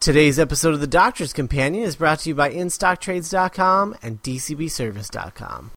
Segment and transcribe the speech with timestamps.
[0.00, 5.72] Today's episode of The Doctor's Companion is brought to you by InStockTrades.com and DCBService.com.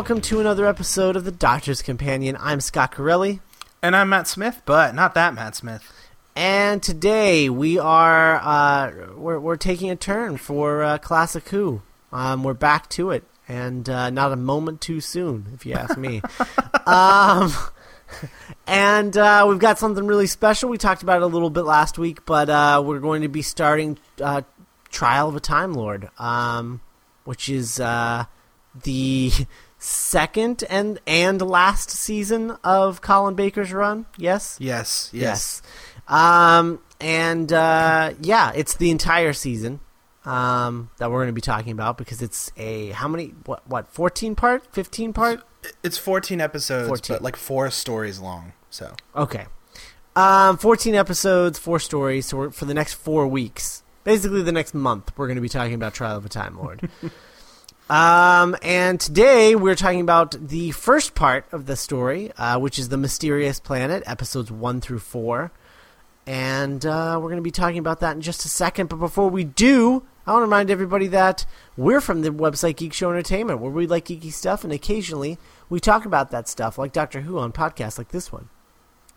[0.00, 2.34] welcome to another episode of The Doctor's Companion.
[2.40, 3.40] I'm Scott Corelli,
[3.82, 5.92] And I'm Matt Smith, but not that Matt Smith.
[6.34, 11.82] and today we are uh, we're, we're taking a turn for uh, Classic Who.
[12.14, 15.98] Um, we're back to it, and uh, not a moment too soon, if you ask
[15.98, 16.22] me.
[16.86, 17.52] um,
[18.66, 20.70] and uh, we've got something really special.
[20.70, 23.42] We talked about it a little bit last week, but uh, we're going to be
[23.42, 24.40] starting uh,
[24.88, 26.80] Trial of a Time Lord, um,
[27.24, 28.24] which is uh,
[28.82, 29.30] the
[29.80, 34.06] second and and last season of Colin Baker's run.
[34.16, 34.56] Yes.
[34.60, 35.62] Yes, yes.
[35.62, 35.62] Yes.
[36.06, 39.80] Um, and uh, yeah, it's the entire season
[40.24, 43.88] um, that we're going to be talking about because it's a how many what what
[43.88, 45.42] fourteen part, fifteen part?
[45.82, 47.16] It's 14 episodes, 14.
[47.16, 48.54] but like four stories long.
[48.70, 49.46] So Okay.
[50.16, 52.26] Um, 14 episodes, four stories.
[52.26, 55.50] So we're, for the next four weeks, basically the next month, we're going to be
[55.50, 56.88] talking about Trial of a Time Lord.
[57.90, 62.88] um, and today we're talking about the first part of the story, uh, which is
[62.88, 65.50] the Mysterious Planet, episodes one through four.
[66.24, 68.88] And uh, we're going to be talking about that in just a second.
[68.88, 71.44] But before we do, I want to remind everybody that
[71.76, 75.38] we're from the website Geek Show Entertainment, where we like geeky stuff, and occasionally
[75.68, 78.48] we talk about that stuff, like Doctor Who on podcasts like this one.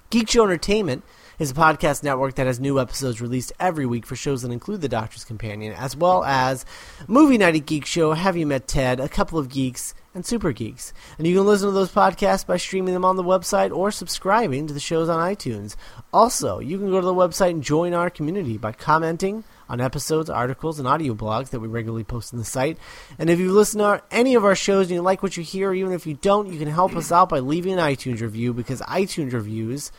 [0.10, 1.04] Geek Show Entertainment
[1.43, 4.80] is a podcast network that has new episodes released every week for shows that include
[4.80, 6.65] The Doctor's Companion, as well as
[7.05, 10.53] Movie Night at Geek Show, Have You Met Ted, A Couple of Geeks, and Super
[10.53, 10.93] Geeks.
[11.17, 14.67] And you can listen to those podcasts by streaming them on the website or subscribing
[14.67, 15.76] to the shows on iTunes.
[16.14, 20.30] Also, you can go to the website and join our community by commenting on episodes,
[20.30, 22.77] articles, and audio blogs that we regularly post on the site.
[23.20, 25.43] And if you listen to our, any of our shows and you like what you
[25.43, 28.53] hear, even if you don't, you can help us out by leaving an iTunes review
[28.53, 29.92] because iTunes reviews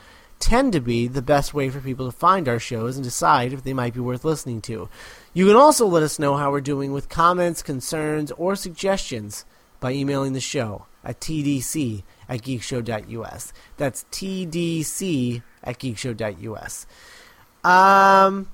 [0.45, 3.65] tend to be the best way for people to find our shows and decide if
[3.65, 4.91] they might be worth listening to.
[5.33, 9.47] You can also let us know how we're doing with comments, concerns, or suggestions
[9.81, 13.53] by emailing the show at tdc at geekshow.us.
[13.79, 16.87] That's tdc at geekshow.us.
[17.65, 18.49] Um,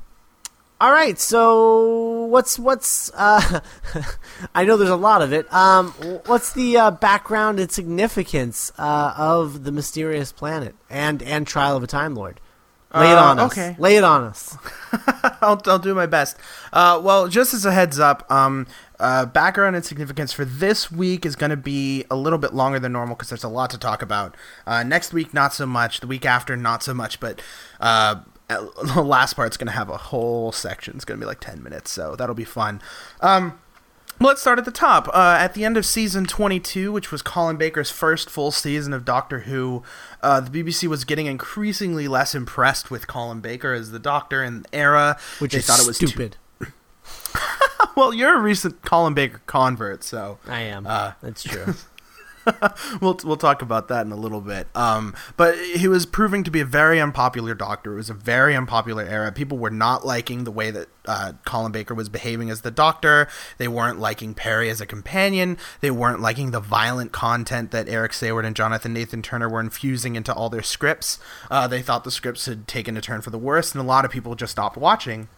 [0.81, 3.61] all right, so what's what's uh,
[4.55, 5.53] I know there's a lot of it.
[5.53, 5.91] Um,
[6.27, 11.83] what's the uh, background and significance uh, of the mysterious planet and and Trial of
[11.83, 12.41] a Time Lord?
[12.93, 13.53] Lay it Uh, on us.
[13.53, 13.77] okay.
[13.79, 14.57] Lay it on us.
[15.41, 16.37] I'll, I'll do my best.
[16.73, 18.67] Uh, well, just as a heads up, um,
[18.99, 22.81] uh, background and significance for this week is going to be a little bit longer
[22.81, 24.37] than normal because there's a lot to talk about.
[24.67, 26.01] Uh, next week, not so much.
[26.01, 27.21] The week after, not so much.
[27.21, 27.41] But
[27.79, 28.23] uh,
[28.95, 30.97] the last part's going to have a whole section.
[30.97, 32.81] It's going to be like 10 minutes, so that'll be fun.
[33.21, 33.59] Um,
[34.23, 35.09] Let's start at the top.
[35.15, 39.07] Uh, at the end of season 22, which was Colin Baker's first full season of
[39.07, 39.83] Doctor Who,
[40.23, 44.61] uh, the BBC was getting increasingly less impressed with Colin Baker as the Doctor in
[44.65, 45.19] the era.
[45.39, 46.37] Which they is thought it was too- stupid.
[47.97, 50.87] well, you're a recent Colin Baker convert, so I am.
[50.87, 51.75] Uh, That's true.
[53.01, 54.69] we'll we'll talk about that in a little bit.
[54.75, 57.93] Um, but he was proving to be a very unpopular doctor.
[57.93, 59.33] It was a very unpopular era.
[59.33, 63.29] People were not liking the way that uh, Colin Baker was behaving as the doctor.
[63.59, 65.59] They weren't liking Peri as a companion.
[65.81, 70.17] They weren't liking the violent content that Eric Saward and Jonathan Nathan Turner were infusing
[70.17, 71.19] into all their scripts.
[71.51, 74.05] Uh, they thought the scripts had taken a turn for the worse, and a lot
[74.05, 75.29] of people just stopped watching.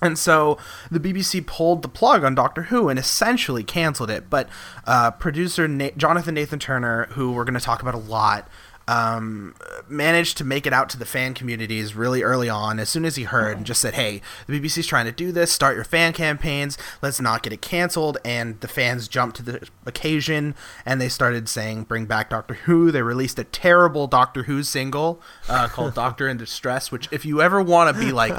[0.00, 0.58] And so
[0.90, 4.30] the BBC pulled the plug on Doctor Who and essentially canceled it.
[4.30, 4.48] But
[4.86, 8.48] uh, producer Na- Jonathan Nathan Turner, who we're going to talk about a lot,
[8.88, 9.54] um,
[9.86, 13.16] managed to make it out to the fan communities really early on as soon as
[13.16, 15.52] he heard and just said, hey, the BBC's trying to do this.
[15.52, 16.78] Start your fan campaigns.
[17.02, 18.16] Let's not get it canceled.
[18.24, 20.54] And the fans jumped to the occasion
[20.86, 22.90] and they started saying, bring back Doctor Who.
[22.90, 25.20] They released a terrible Doctor Who single
[25.50, 28.32] uh, called Doctor in Distress, which if you ever want to be like,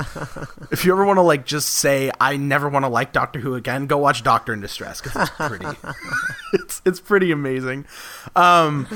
[0.71, 3.53] if you ever want to like just say, I never want to like Doctor Who
[3.53, 5.77] again, go watch Doctor in Distress because it's pretty,
[6.53, 7.85] it's, it's pretty amazing.
[8.35, 8.87] Um,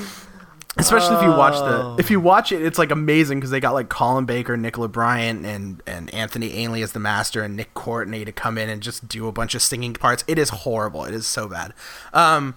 [0.76, 1.94] Especially if you watch Oh.
[1.94, 4.88] the if you watch it, it's like amazing because they got like Colin Baker, Nicola
[4.88, 8.82] Bryant, and and Anthony Ainley as the master, and Nick Courtney to come in and
[8.82, 10.24] just do a bunch of singing parts.
[10.26, 11.04] It is horrible.
[11.04, 11.74] It is so bad.
[12.12, 12.56] Um,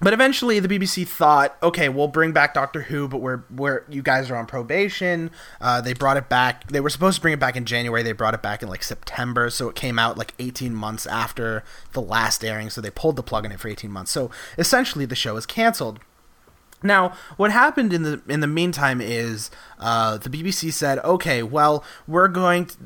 [0.00, 4.02] but eventually, the BBC thought, okay, we'll bring back Doctor Who, but we're we're you
[4.02, 5.30] guys are on probation.
[5.62, 6.66] Uh, they brought it back.
[6.70, 8.02] They were supposed to bring it back in January.
[8.02, 11.62] They brought it back in like September, so it came out like 18 months after
[11.92, 12.68] the last airing.
[12.70, 14.10] So they pulled the plug on it for 18 months.
[14.10, 16.00] So essentially, the show is canceled.
[16.84, 21.82] Now, what happened in the in the meantime is uh, the BBC said, "Okay, well,
[22.06, 22.76] we're going." To,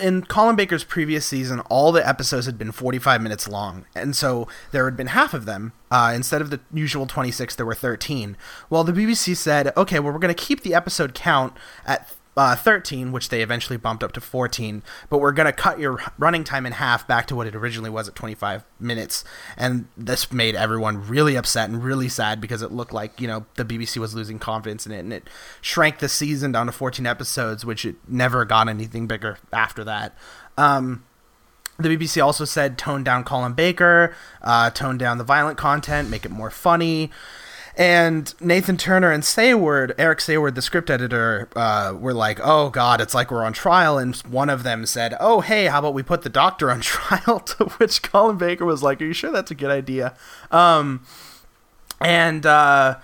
[0.00, 4.46] in Colin Baker's previous season, all the episodes had been 45 minutes long, and so
[4.70, 5.72] there had been half of them.
[5.90, 8.36] Uh, instead of the usual 26, there were 13.
[8.70, 11.54] Well, the BBC said, "Okay, well, we're going to keep the episode count
[11.86, 15.78] at." Uh, 13, which they eventually bumped up to 14, but we're going to cut
[15.78, 19.24] your running time in half back to what it originally was at 25 minutes.
[19.56, 23.46] And this made everyone really upset and really sad because it looked like, you know,
[23.54, 25.30] the BBC was losing confidence in it and it
[25.62, 30.14] shrank the season down to 14 episodes, which it never got anything bigger after that.
[30.58, 31.04] Um,
[31.78, 36.24] the BBC also said tone down Colin Baker, uh, tone down the violent content, make
[36.24, 37.10] it more funny.
[37.76, 43.02] And Nathan Turner and Saward, Eric Saward, the script editor, uh, were like, "Oh God,
[43.02, 46.02] it's like we're on trial." And one of them said, "Oh hey, how about we
[46.02, 49.50] put the Doctor on trial?" To which Colin Baker was like, "Are you sure that's
[49.50, 50.14] a good idea?"
[50.50, 51.02] Um,
[52.00, 52.96] and uh,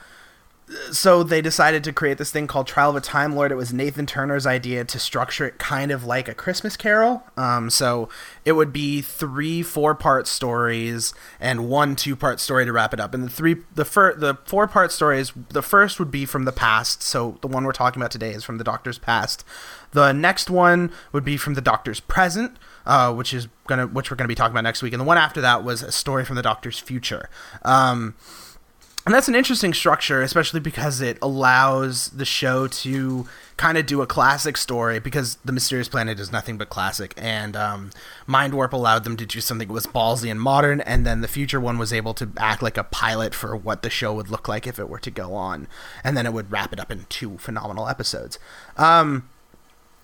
[0.91, 3.53] so they decided to create this thing called Trial of a Time Lord.
[3.53, 7.25] It was Nathan Turner's idea to structure it kind of like a Christmas Carol.
[7.37, 8.09] Um, so
[8.45, 13.15] it would be three four-part stories and one two-part story to wrap it up.
[13.15, 17.03] And the three, the fir- the four-part stories, the first would be from the past.
[17.03, 19.45] So the one we're talking about today is from the Doctor's past.
[19.93, 22.59] The next one would be from the Doctor's present.
[22.85, 25.17] Uh, which is gonna, which we're gonna be talking about next week, and the one
[25.17, 27.31] after that was a story from the Doctor's future.
[27.65, 28.17] Um,
[29.05, 33.27] and that's an interesting structure, especially because it allows the show to
[33.57, 37.57] kind of do a classic story because the Mysterious Planet is nothing but classic, and
[37.57, 37.91] um,
[38.29, 41.61] Mindwarp allowed them to do something that was ballsy and modern, and then the future
[41.61, 44.67] one was able to act like a pilot for what the show would look like
[44.67, 45.67] if it were to go on,
[46.05, 48.39] and then it would wrap it up in two phenomenal episodes.
[48.77, 49.29] Um,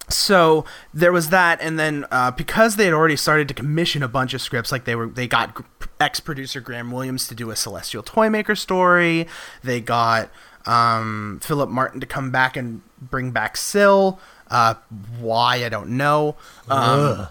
[0.09, 0.65] so
[0.95, 4.35] there was that and then uh, because they had already started to commission a bunch
[4.35, 5.63] of scripts like they were they got
[6.01, 9.27] ex-producer graham williams to do a celestial toymaker story.
[9.63, 10.31] They got
[10.67, 14.21] um, philip martin to come back and bring back Sil.
[14.51, 14.75] Uh,
[15.19, 16.37] why i don't know.
[16.69, 17.27] Um,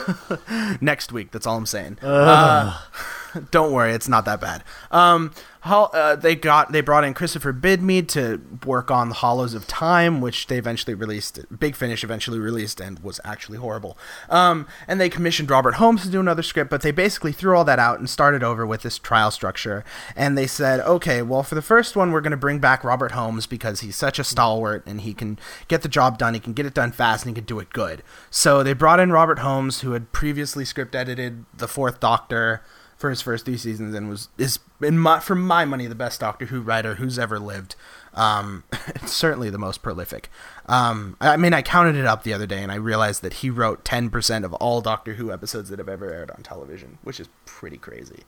[0.80, 1.98] next week that's all i'm saying.
[2.00, 2.78] Uh,
[3.50, 4.64] don't worry it's not that bad.
[4.90, 5.32] Um,
[5.66, 10.20] uh, they got they brought in Christopher Bidmead to work on the Hollows of Time,
[10.20, 11.40] which they eventually released.
[11.58, 13.98] Big Finish eventually released and was actually horrible.
[14.28, 17.64] Um, and they commissioned Robert Holmes to do another script, but they basically threw all
[17.64, 19.84] that out and started over with this trial structure.
[20.14, 23.12] And they said, okay, well for the first one, we're going to bring back Robert
[23.12, 26.34] Holmes because he's such a stalwart and he can get the job done.
[26.34, 28.02] He can get it done fast and he can do it good.
[28.30, 32.62] So they brought in Robert Holmes, who had previously script edited the Fourth Doctor
[32.96, 36.20] for his first three seasons and was is in my for my money the best
[36.20, 37.74] Doctor Who writer who's ever lived.
[38.14, 38.64] Um,
[39.06, 40.30] certainly the most prolific.
[40.66, 43.50] Um, I mean, I counted it up the other day and I realized that he
[43.50, 47.20] wrote ten percent of all Doctor Who episodes that have ever aired on television, which
[47.20, 48.24] is pretty crazy,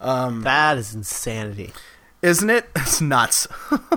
[0.00, 1.72] That is insanity.
[2.22, 2.66] isn't it?
[2.76, 3.48] It's nuts.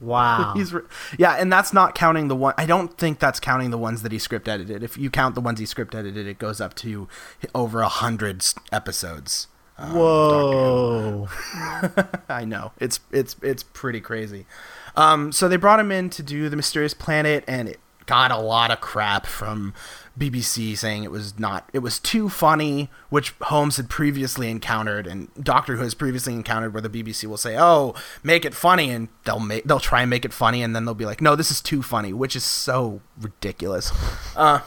[0.00, 0.54] Wow.
[0.56, 0.80] He's re-
[1.18, 2.54] yeah, and that's not counting the one.
[2.56, 4.82] I don't think that's counting the ones that he script edited.
[4.82, 7.06] If you count the ones he script edited, it goes up to
[7.54, 8.42] over a hundred
[8.72, 9.46] episodes.
[9.80, 11.28] Um, Whoa.
[12.28, 14.46] I know it's it's it's pretty crazy.
[14.96, 18.38] Um, so they brought him in to do the Mysterious Planet, and it got a
[18.38, 19.72] lot of crap from
[20.18, 25.28] BBC saying it was not it was too funny, which Holmes had previously encountered, and
[25.42, 29.08] Doctor Who has previously encountered, where the BBC will say, "Oh, make it funny," and
[29.24, 31.50] they'll make they'll try and make it funny, and then they'll be like, "No, this
[31.50, 33.92] is too funny," which is so ridiculous.
[34.36, 34.60] Uh,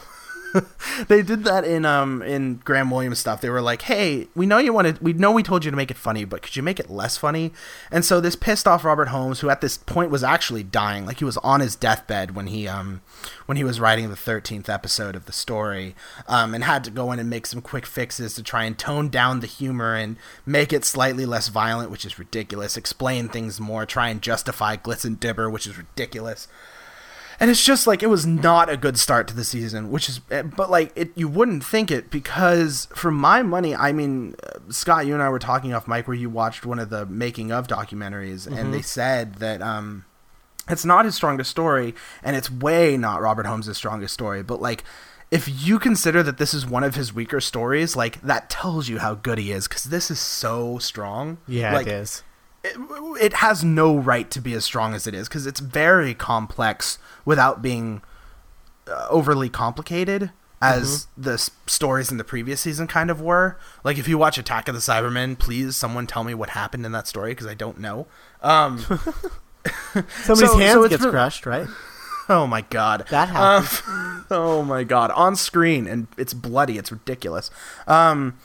[1.08, 3.40] they did that in um in Graham Williams stuff.
[3.40, 5.90] They were like, "Hey, we know you wanted, we know we told you to make
[5.90, 7.52] it funny, but could you make it less funny?"
[7.90, 11.18] And so this pissed off Robert Holmes, who at this point was actually dying, like
[11.18, 13.02] he was on his deathbed when he um
[13.46, 15.94] when he was writing the thirteenth episode of the story,
[16.28, 19.08] um, and had to go in and make some quick fixes to try and tone
[19.08, 22.76] down the humor and make it slightly less violent, which is ridiculous.
[22.76, 26.46] Explain things more, try and justify Glitz and Dibber, which is ridiculous
[27.40, 30.20] and it's just like it was not a good start to the season which is
[30.30, 34.58] eh, but like it you wouldn't think it because for my money i mean uh,
[34.70, 37.52] scott you and i were talking off mic where you watched one of the making
[37.52, 40.04] of documentaries and they said that um
[40.68, 44.84] it's not his strongest story and it's way not robert holmes' strongest story but like
[45.30, 48.98] if you consider that this is one of his weaker stories like that tells you
[48.98, 52.22] how good he is because this is so strong Yeah, like, it is.
[52.64, 52.76] It,
[53.20, 56.98] it has no right to be as strong as it is because it's very complex
[57.24, 58.02] without being
[58.88, 60.30] uh, overly complicated
[60.62, 63.58] as the s- stories in the previous season kind of were.
[63.84, 66.92] Like if you watch Attack of the Cybermen, please someone tell me what happened in
[66.92, 68.06] that story because I don't know.
[68.42, 68.78] Um,
[70.22, 71.66] Somebody's So- hands so gets crushed, right?
[72.28, 73.82] oh my god, That happens.
[73.86, 76.78] Um, oh my god, on screen and it's bloody.
[76.78, 77.50] It's ridiculous.
[77.86, 78.36] Um,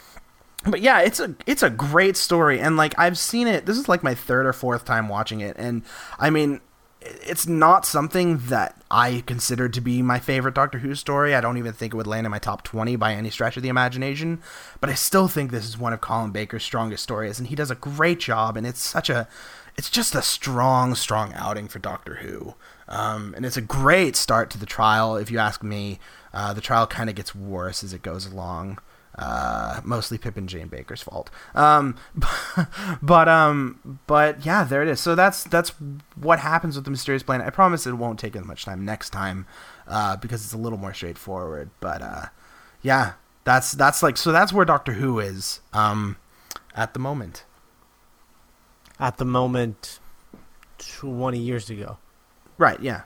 [0.65, 3.65] but yeah, it's a it's a great story, and like I've seen it.
[3.65, 5.83] This is like my third or fourth time watching it, and
[6.17, 6.61] I mean,
[7.01, 11.33] it's not something that I consider to be my favorite Doctor Who story.
[11.33, 13.63] I don't even think it would land in my top twenty by any stretch of
[13.63, 14.41] the imagination.
[14.81, 17.71] But I still think this is one of Colin Baker's strongest stories, and he does
[17.71, 18.57] a great job.
[18.57, 19.29] And it's such a,
[19.77, 22.55] it's just a strong, strong outing for Doctor Who.
[22.89, 25.15] Um, and it's a great start to the trial.
[25.15, 25.99] If you ask me,
[26.33, 28.79] uh, the trial kind of gets worse as it goes along.
[29.21, 31.29] Uh, mostly Pip and Jane Baker's fault.
[31.53, 31.97] Um,
[33.01, 35.01] but um, but yeah, there it is.
[35.01, 35.73] So that's that's
[36.15, 37.45] what happens with the mysterious planet.
[37.45, 39.45] I promise it won't take as much time next time,
[39.87, 41.69] uh, because it's a little more straightforward.
[41.81, 42.25] But uh,
[42.81, 46.15] yeah, that's that's like so that's where Doctor Who is um,
[46.73, 47.43] at the moment.
[49.01, 49.99] At the moment,
[50.77, 51.97] twenty years ago,
[52.57, 52.79] Right?
[52.81, 53.01] Yeah.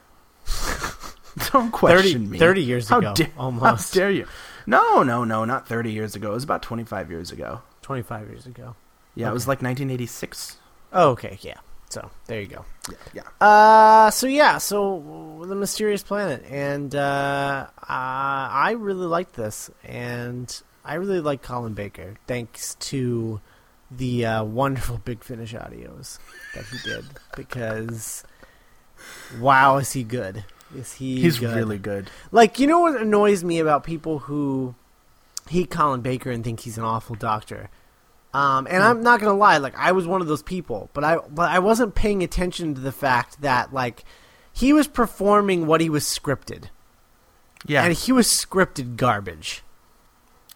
[1.52, 2.38] Don't question 30, me.
[2.40, 4.28] 30 years How ago, da- almost How dare you?
[4.66, 6.32] No, no, no, not 30 years ago.
[6.32, 7.62] It was about 25 years ago.
[7.82, 8.76] twenty-five years ago.
[9.16, 10.58] Yeah, it was like 1986.
[10.94, 11.58] Oh, okay, yeah.
[11.90, 12.66] So there you go.
[12.90, 12.98] Yeah,
[13.42, 13.46] yeah.
[13.48, 20.62] Uh, so yeah, so the mysterious planet, and uh, uh, I really liked this, and
[20.84, 23.42] I really like Colin Baker, thanks to
[23.92, 26.18] the uh, wonderful Big Finish audios
[26.56, 27.06] that he did,
[27.36, 28.24] because
[29.40, 30.46] wow, is he good?
[30.76, 31.22] Is he?
[31.22, 31.56] He's good?
[31.56, 32.10] really good.
[32.32, 34.76] Like, you know what annoys me about people who
[35.50, 37.70] hate Colin Baker and think he's an awful doctor?
[38.34, 41.18] Um, and I'm not gonna lie, like I was one of those people, but I
[41.18, 44.04] but I wasn't paying attention to the fact that like
[44.52, 46.70] he was performing what he was scripted,
[47.66, 47.84] Yeah.
[47.84, 49.62] and he was scripted garbage.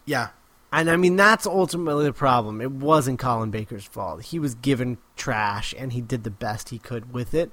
[0.05, 0.29] yeah.
[0.71, 2.59] And I mean that's ultimately the problem.
[2.62, 4.21] It wasn't Colin Baker's fault.
[4.24, 7.51] He was given trash and he did the best he could with it.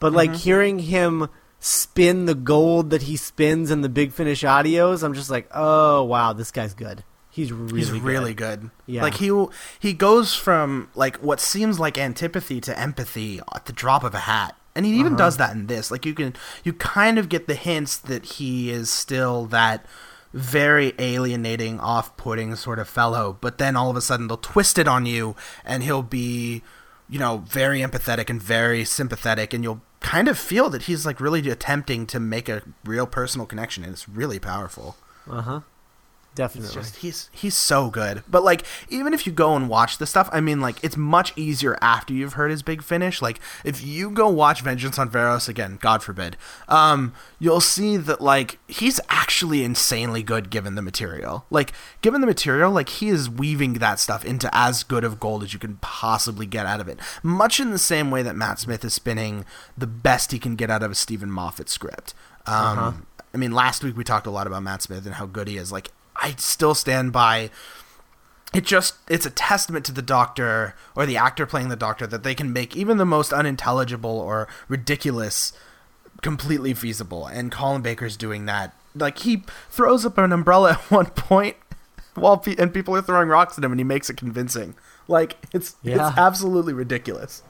[0.00, 0.38] But like Mm-hmm.
[0.38, 1.28] hearing him
[1.60, 6.02] spin the gold that he spins in the Big Finish audios, I'm just like, "Oh,
[6.04, 7.04] wow, this guy's good.
[7.30, 8.02] He's really He's good.
[8.02, 8.70] really good.
[8.86, 9.02] Yeah.
[9.02, 9.46] Like he
[9.78, 14.20] he goes from like what seems like antipathy to empathy at the drop of a
[14.20, 14.56] hat.
[14.74, 15.18] And he even Uh-huh.
[15.24, 15.90] does that in this.
[15.90, 16.34] Like you can
[16.64, 19.84] you kind of get the hints that he is still that
[20.34, 24.88] very alienating, off-putting sort of fellow, but then all of a sudden they'll twist it
[24.88, 25.34] on you
[25.64, 26.62] and he'll be
[27.10, 31.20] you know, very empathetic and very sympathetic and you'll kind of feel that he's like
[31.20, 34.96] really attempting to make a real personal connection and it's really powerful.
[35.28, 35.60] Uh-huh.
[36.34, 36.66] Definitely.
[36.66, 38.22] It's just he's he's so good.
[38.30, 41.32] But like even if you go and watch the stuff, I mean like it's much
[41.36, 43.20] easier after you've heard his big finish.
[43.20, 46.36] Like if you go watch Vengeance on Varos again, God forbid,
[46.68, 51.44] um, you'll see that like he's actually insanely good given the material.
[51.50, 55.42] Like given the material, like he is weaving that stuff into as good of gold
[55.42, 57.00] as you can possibly get out of it.
[57.24, 59.44] Much in the same way that Matt Smith is spinning
[59.76, 62.14] the best he can get out of a Steven Moffat script.
[62.46, 62.92] Um, Uh-huh.
[63.34, 65.58] I mean, last week we talked a lot about Matt Smith and how good he
[65.58, 65.70] is.
[65.70, 67.50] Like, I still stand by.
[68.54, 72.22] It just it's a testament to the doctor or the actor playing the doctor that
[72.22, 75.52] they can make even the most unintelligible or ridiculous
[76.22, 77.26] completely feasible.
[77.26, 78.74] And Colin Baker's doing that.
[78.94, 81.56] Like he throws up an umbrella at one point
[82.14, 84.74] while pe- and people are throwing rocks at him, and he makes it convincing.
[85.06, 86.08] Like it's Yeah.
[86.08, 87.42] it's absolutely ridiculous.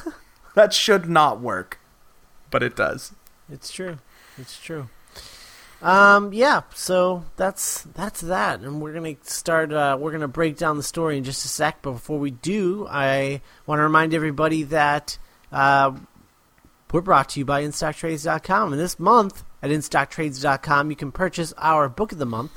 [0.54, 1.78] that should not work,
[2.50, 3.12] but it does.
[3.50, 3.98] It's true.
[4.38, 4.88] It's true.
[5.84, 9.70] Um, yeah, so that's that's that, and we're gonna start.
[9.70, 11.82] Uh, we're gonna break down the story in just a sec.
[11.82, 15.18] But before we do, I want to remind everybody that
[15.52, 15.92] uh,
[16.90, 21.90] we're brought to you by InStockTrades.com, and this month at InStockTrades.com, you can purchase our
[21.90, 22.52] book of the month,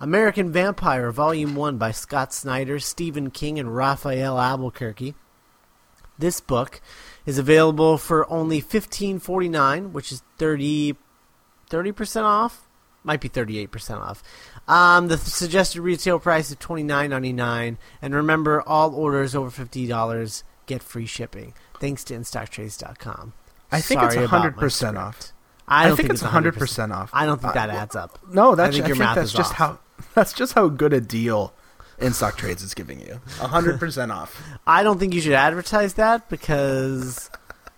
[0.00, 5.14] American Vampire, Volume One by Scott Snyder, Stephen King, and Rafael Albuquerque.
[6.18, 6.80] This book
[7.26, 10.96] is available for only fifteen forty nine, which is 30
[11.94, 12.68] percent off.
[13.04, 14.22] Might be thirty eight percent off.
[14.68, 19.50] Um, the suggested retail price is twenty nine ninety nine, and remember, all orders over
[19.50, 21.54] fifty dollars get free shipping.
[21.80, 23.32] Thanks to InStockTrades.com.
[23.72, 25.32] I think Sorry it's about 100% off.
[25.66, 27.10] I, I, don't think, it's 100% off.
[27.12, 28.18] I don't think that Uh, adds up.
[28.30, 29.56] No, that's I think think, your math that's is just off.
[29.56, 29.78] how
[30.14, 31.52] that's just how good a deal
[31.98, 33.20] in stock trades is giving you.
[33.38, 34.40] 100% off.
[34.66, 37.30] I don't think you should advertise that because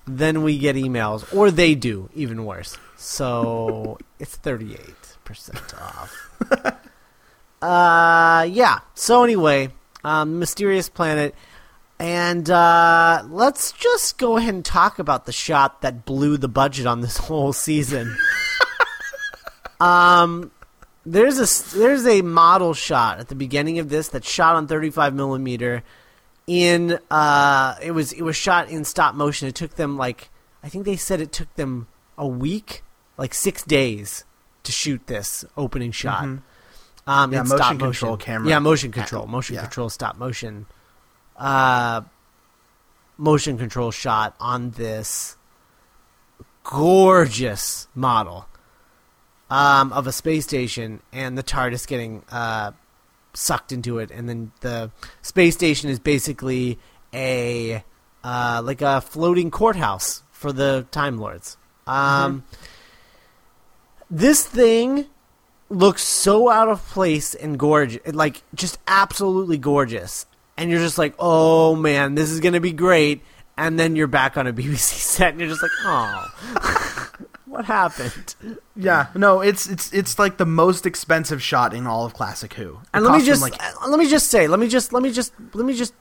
[0.07, 2.77] then we get emails, or they do, even worse.
[2.97, 4.95] So it's 38%
[5.31, 6.31] off.
[7.63, 8.81] uh, yeah.
[8.95, 9.71] So anyway,
[10.05, 11.35] um, Mysterious Planet.
[11.99, 16.87] And uh, let's just go ahead and talk about the shot that blew the budget
[16.87, 18.17] on this whole season.
[19.81, 20.51] um,
[21.07, 25.15] there's a there's a model shot at the beginning of this that's shot on 35
[25.15, 25.83] millimeter.
[26.47, 29.49] In uh, it was it was shot in stop motion.
[29.49, 30.31] It took them like
[30.63, 31.87] I think they said it took them
[32.19, 32.83] a week,
[33.17, 34.25] like six days,
[34.65, 36.25] to shoot this opening shot.
[36.25, 36.43] Mhm.
[37.07, 38.17] Um, Yeah, motion stop control motion.
[38.19, 38.49] camera.
[38.49, 39.61] Yeah, motion control, motion Yeah.
[39.63, 40.67] control, stop motion,
[41.37, 42.01] uh,
[43.19, 45.37] motion control shot on this
[46.65, 48.47] gorgeous model
[49.51, 52.73] um, of a space station, and the TARDIS getting uh,
[53.35, 54.91] sucked into it, and then the
[55.23, 56.79] space station is basically
[57.13, 57.85] a
[58.25, 61.59] uh, like a floating courthouse for the Time Lords.
[61.87, 62.45] Um,
[64.15, 65.07] This thing
[65.69, 71.17] looks so out of place and gorgeous, like just absolutely gorgeous, and you're just like,
[71.19, 73.23] oh man, this is gonna be great.
[73.57, 77.11] And then you're back on a BBC set, and you're just like, oh,
[77.47, 78.37] what happened?
[78.77, 82.75] Yeah, no, it's it's it's like the most expensive shot in all of Classic Who.
[82.75, 85.03] It And let me just like uh, let me just say, let me just let
[85.03, 85.93] me just let me just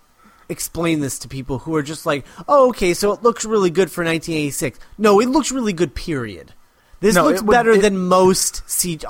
[0.49, 3.89] explain this to people who are just like, oh, okay, so it looks really good
[3.89, 4.77] for 1986.
[4.99, 5.95] No, it looks really good.
[5.95, 6.53] Period.
[7.03, 9.03] This No, looks would- better it- than most CG,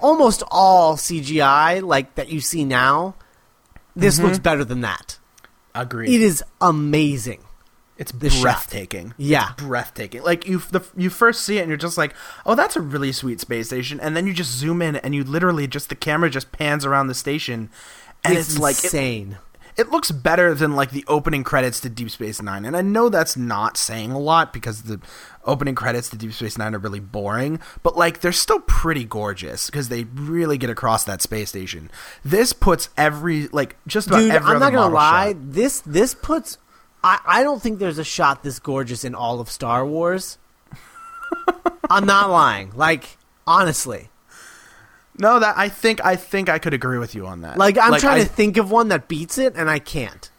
[0.00, 3.14] almost all CGI like that you see now.
[3.94, 4.24] This Mm-hmm.
[4.26, 5.18] looks better than that.
[5.72, 6.10] agreed.
[6.12, 7.44] It is amazing.
[7.96, 8.42] It's the shot.
[8.42, 9.14] breathtaking.
[9.16, 9.50] Yeah.
[9.52, 10.22] It's breathtaking.
[10.24, 12.14] Like you, the, you first see it and you're just like,
[12.44, 15.22] "Oh, that's a really sweet space station," and then you just zoom in and you
[15.22, 17.70] literally just the camera just pans around the station,
[18.24, 19.32] and it's, it's, like insane.
[19.32, 19.38] it
[19.92, 22.64] looks better than like the opening credits to Deep Space Nine.
[22.64, 25.00] And I know that's not saying a lot because the
[25.44, 29.70] opening credits to Deep Space Nine are really boring, but like they're still pretty gorgeous
[29.70, 31.90] because they really get across that space station.
[32.24, 35.28] This puts every like just about Dude, every I'm not gonna lie.
[35.32, 35.52] shot.
[35.52, 36.58] This this puts.
[37.04, 40.38] I, I don't think there's a shot this gorgeous in all of Star Wars.
[41.90, 42.72] I'm not lying.
[42.74, 43.16] Like
[43.46, 44.08] honestly,
[45.18, 47.58] No, that I think I think I could agree with you on that.
[47.58, 50.30] like I'm trying I- to think of one that beats it, and I can't.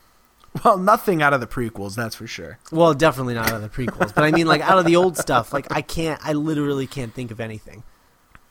[0.65, 2.57] Well, nothing out of the prequels, that's for sure.
[2.71, 5.15] Well, definitely not out of the prequels, but I mean, like out of the old
[5.15, 5.54] stuff.
[5.54, 6.19] Like I can't.
[6.23, 7.84] I literally can't think of anything.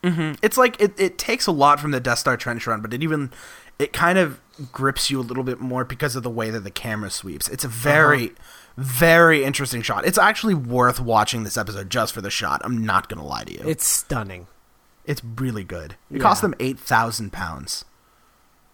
[0.03, 0.35] Mm-hmm.
[0.43, 3.03] It's like it, it takes a lot from the Death Star trench run, but it
[3.03, 3.33] even
[3.79, 4.41] it kind of
[4.73, 7.49] grips you a little bit more because of the way that the camera sweeps.
[7.49, 7.77] It's a uh-huh.
[7.83, 8.33] very
[8.77, 10.07] very interesting shot.
[10.07, 12.61] It's actually worth watching this episode just for the shot.
[12.65, 13.63] I'm not gonna lie to you.
[13.65, 14.47] It's stunning.
[15.09, 15.97] It's really good.
[16.11, 16.23] It Yeah.
[16.23, 17.85] cost them eight thousand pounds.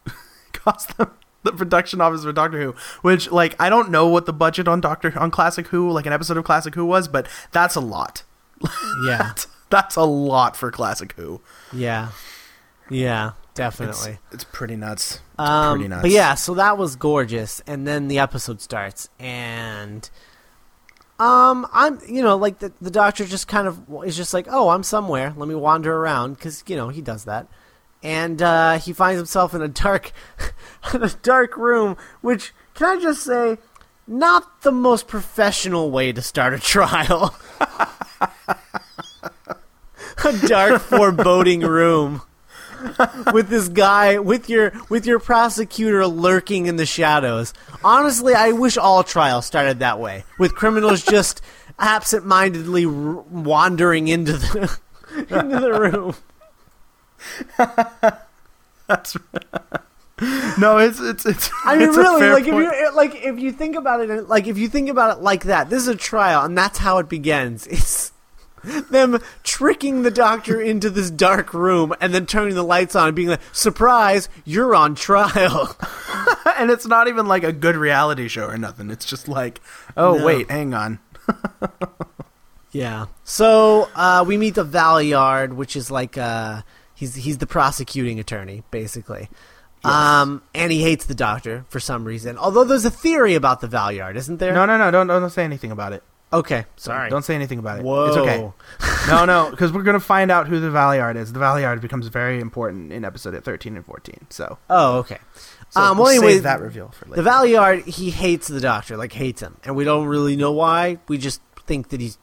[0.52, 1.10] cost them
[1.42, 4.80] the production office for Doctor Who, which like I don't know what the budget on
[4.80, 8.22] Doctor on Classic Who, like an episode of Classic Who was, but that's a lot.
[9.06, 9.32] Yeah,
[9.70, 11.40] That's a lot for Classic Who.
[11.72, 12.10] yeah,
[12.88, 13.32] yeah.
[13.50, 14.18] It's, Definitely.
[14.32, 15.14] it's pretty nuts.
[15.14, 16.02] It's Um, pretty nuts.
[16.02, 20.08] But yeah, so that was gorgeous, and then the episode starts, and
[21.18, 24.70] um, I'm you know like the the doctor just kind of is just like, oh,
[24.70, 25.32] I'm somewhere.
[25.36, 27.46] Let me wander around because you know he does that,
[28.02, 30.12] and uh, he finds himself in a dark,
[30.94, 31.96] in a dark room.
[32.20, 33.58] Which can I just say,
[34.08, 37.34] not the most professional way to start a trial.
[40.24, 42.22] a dark, foreboding room
[43.32, 47.52] with this guy with your with your prosecutor lurking in the shadows.
[47.82, 51.40] Honestly, I wish all trials started that way, with criminals just
[51.78, 54.78] absent-mindedly r- wandering into the
[55.18, 56.14] into the room.
[58.86, 59.16] That's
[60.58, 61.50] no, it's it's it's.
[61.64, 64.56] I mean, it's really, like if you like if you think about it, like if
[64.56, 67.66] you think about it like that, this is a trial, and that's how it begins.
[67.66, 68.12] It's
[68.90, 73.16] them tricking the doctor into this dark room and then turning the lights on and
[73.16, 75.76] being like, "Surprise, you're on trial."
[76.58, 78.90] and it's not even like a good reality show or nothing.
[78.90, 79.60] It's just like,
[79.96, 80.24] oh No.
[80.26, 80.98] wait, hang on.
[82.72, 83.06] Yeah.
[83.22, 86.62] So uh, we meet the Valeyard, which is like uh,
[86.94, 89.28] he's he's the prosecuting attorney, basically.
[89.84, 92.36] Um, and he hates the doctor for some reason.
[92.38, 94.52] Although there's a theory about the Valeyard, isn't there?
[94.54, 96.02] No, no, no, don't don't say anything about it.
[96.34, 96.64] Okay.
[96.76, 97.08] Sorry.
[97.10, 97.84] Don't say anything about it.
[97.84, 98.06] Whoa.
[98.06, 98.52] It's okay.
[99.08, 101.32] no, no, because we're gonna find out who the Valeyard is.
[101.32, 104.26] The Valeyard becomes very important in episode thirteen and fourteen.
[104.30, 105.18] So, Oh, okay.
[105.70, 107.22] so um, we'll well, anyway, save that reveal for later.
[107.22, 110.98] the Valeyard he hates the doctor, like hates him, and we don't really know why.
[111.08, 112.18] We just think that he's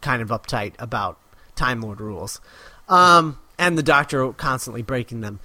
[0.00, 1.18] kind of uptight about
[1.54, 2.40] Time Lord rules,
[2.88, 5.38] um, and the doctor constantly breaking them.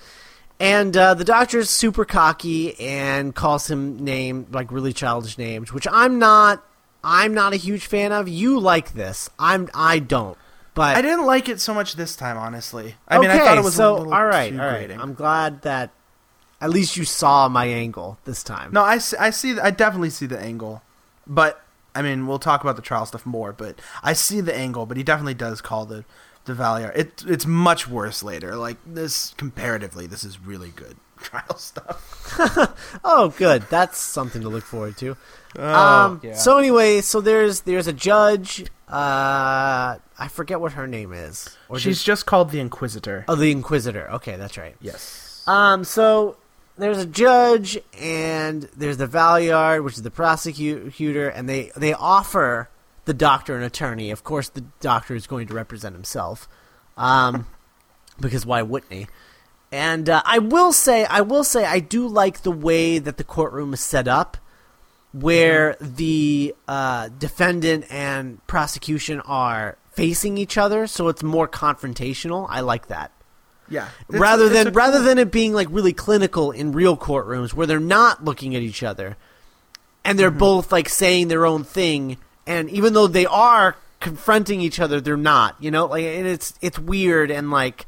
[0.62, 5.72] And uh, the doctor is super cocky and calls him name like really childish names,
[5.72, 6.66] which I'm not.
[7.04, 8.28] I'm not a huge fan of.
[8.28, 9.30] You like this?
[9.40, 9.70] I'm.
[9.74, 10.38] I don't.
[10.74, 12.96] But I didn't like it so much this time, honestly.
[13.08, 14.78] I okay, mean, I thought it was so a little all right, too all right.
[14.78, 15.02] grating.
[15.02, 15.92] I'm glad that
[16.62, 18.72] at least you saw my angle this time.
[18.72, 19.60] No, I see, I see.
[19.60, 20.82] I definitely see the angle,
[21.26, 21.62] but
[21.96, 23.52] I mean, we'll talk about the trial stuff more.
[23.52, 26.06] But I see the angle, but he definitely does call the
[26.46, 26.96] the Valeyard.
[26.96, 28.56] It it's much worse later.
[28.56, 33.00] Like this comparatively, this is really good trial stuff.
[33.04, 33.64] oh, good.
[33.70, 35.16] That's something to look forward to.
[35.58, 36.36] Oh, um, yeah.
[36.36, 38.66] So anyway, so there's there's a judge.
[38.88, 41.56] Uh, I forget what her name is.
[41.70, 43.26] Or She's just, just called the Inquisitor.
[43.28, 44.10] oh the Inquisitor.
[44.12, 44.76] Okay, that's right.
[44.82, 45.44] Yes.
[45.48, 46.38] Um, so
[46.78, 52.70] there's a judge and there's the Valeyard, which is the prosecutor, and they they offer
[53.10, 54.12] the doctor an attorney.
[54.12, 56.48] Of course, the doctor is going to represent himself,
[56.96, 57.48] um,
[58.22, 59.08] because why wouldn't he?
[59.72, 63.24] And uh, I will say, I will say, I do like the way that the
[63.24, 64.38] courtroom is set up,
[65.12, 72.46] where the uh, defendant and prosecution are facing each other, so it's more confrontational.
[72.50, 73.12] I like that
[73.70, 73.88] Yeah.
[74.08, 77.54] It's- rather it's than a rather than it being like really clinical in real courtrooms
[77.54, 79.18] where they're not looking at each other
[80.06, 80.40] and they're Mm-hmm.
[80.40, 82.18] both like saying their own thing
[82.50, 86.54] and even though they are confronting each other they're not you know like and it's
[86.62, 87.86] it's weird and like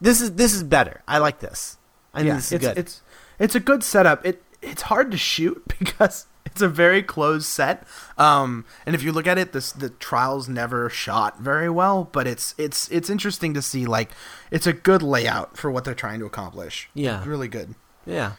[0.00, 1.78] this is this is better i like this
[2.14, 3.02] i think yeah, this is it's, good It's
[3.38, 4.24] it's a good setup.
[4.26, 7.86] It it's hard to shoot because it's a very closed set.
[8.16, 12.26] Um, and if you look at it, this the trials never shot very well, but
[12.26, 13.86] it's it's it's interesting to see.
[13.86, 14.10] Like,
[14.50, 16.90] it's a good layout for what they're trying to accomplish.
[16.94, 17.18] Yeah.
[17.18, 17.74] It's really good.
[18.06, 18.32] Yeah.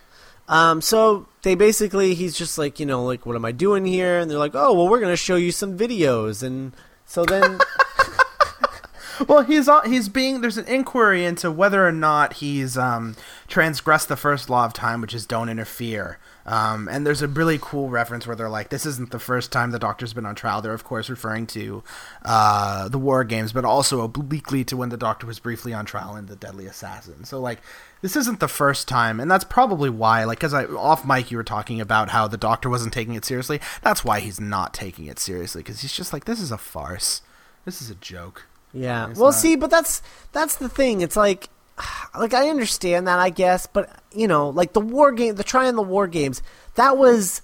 [0.50, 4.20] Um, so they basically, he's just like, you know, like, what am I doing here?
[4.20, 6.44] And they're like, oh, well, we're going to show you some videos.
[6.44, 6.74] And
[7.06, 7.60] so then,
[9.28, 13.16] Well, he's on, he's being there's an inquiry into whether or not he's um,
[13.48, 16.18] transgressed the first law of time, which is don't interfere.
[16.46, 19.72] Um, and there's a really cool reference where they're like, "This isn't the first time
[19.72, 21.84] the Doctor's been on trial." They're of course referring to
[22.26, 26.16] uh, the War Games, but also obliquely to when the Doctor was briefly on trial
[26.16, 27.24] in the Deadly Assassin.
[27.26, 27.60] So like,
[28.02, 30.24] this isn't the first time, and that's probably why.
[30.24, 33.26] Like, because I off mic you were talking about how the Doctor wasn't taking it
[33.26, 33.60] seriously.
[33.82, 37.22] That's why he's not taking it seriously because he's just like, "This is a farce.
[37.66, 39.10] This is a joke." yeah.
[39.10, 41.02] It's Well, not- see, but that's, that's the thing.
[41.02, 41.50] It's like,
[42.18, 45.68] like, I understand that, I guess, but, you know, like the war game, the Try
[45.68, 46.42] and the War Games,
[46.76, 47.42] that was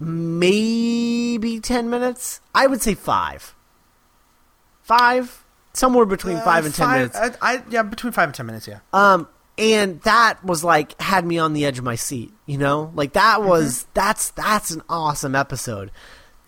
[0.00, 2.40] maybe 10 minutes.
[2.54, 3.54] I would say five.
[4.82, 5.44] Five?
[5.72, 7.16] Somewhere between Uh, five and 10 minutes.
[7.16, 8.66] I, I, yeah, between five and ten minutes.
[8.66, 8.78] Yeah.
[8.92, 12.32] Um, and that was like had me on the edge of my seat.
[12.46, 15.90] You know, like that was that's that's an awesome episode.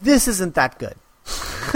[0.01, 0.95] This isn't that good.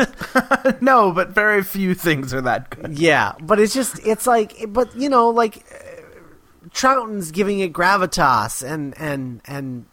[0.80, 2.98] no, but very few things are that good.
[2.98, 8.62] Yeah, but it's just it's like, but you know, like uh, Troughton's giving it gravitas,
[8.66, 9.86] and and and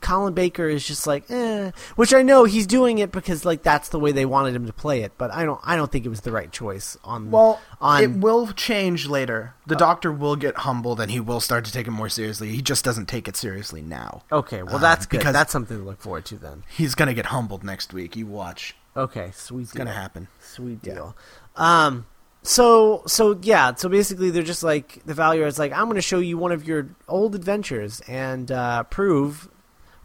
[0.00, 1.70] Colin Baker is just like, eh.
[1.96, 4.72] Which I know he's doing it because like that's the way they wanted him to
[4.72, 7.60] play it, but I don't I don't think it was the right choice on Well,
[7.80, 9.54] on it will change later.
[9.66, 12.48] The Doctor will get humbled, and he will start to take it more seriously.
[12.50, 14.22] He just doesn't take it seriously now.
[14.30, 15.18] Okay, well uh, that's good.
[15.18, 16.64] because- That's something to look forward to then.
[16.68, 18.16] He's gonna get humbled next week.
[18.16, 18.74] You watch.
[18.96, 19.62] Okay, sweet.
[19.62, 20.28] It's gonna happen.
[20.40, 20.94] Sweet Yeah.
[20.94, 21.16] deal.
[21.56, 22.06] Um,
[22.42, 26.02] so so yeah, so basically they're just like the Valeyard is like, I'm going to
[26.02, 29.48] show you one of your old adventures and uh, prove,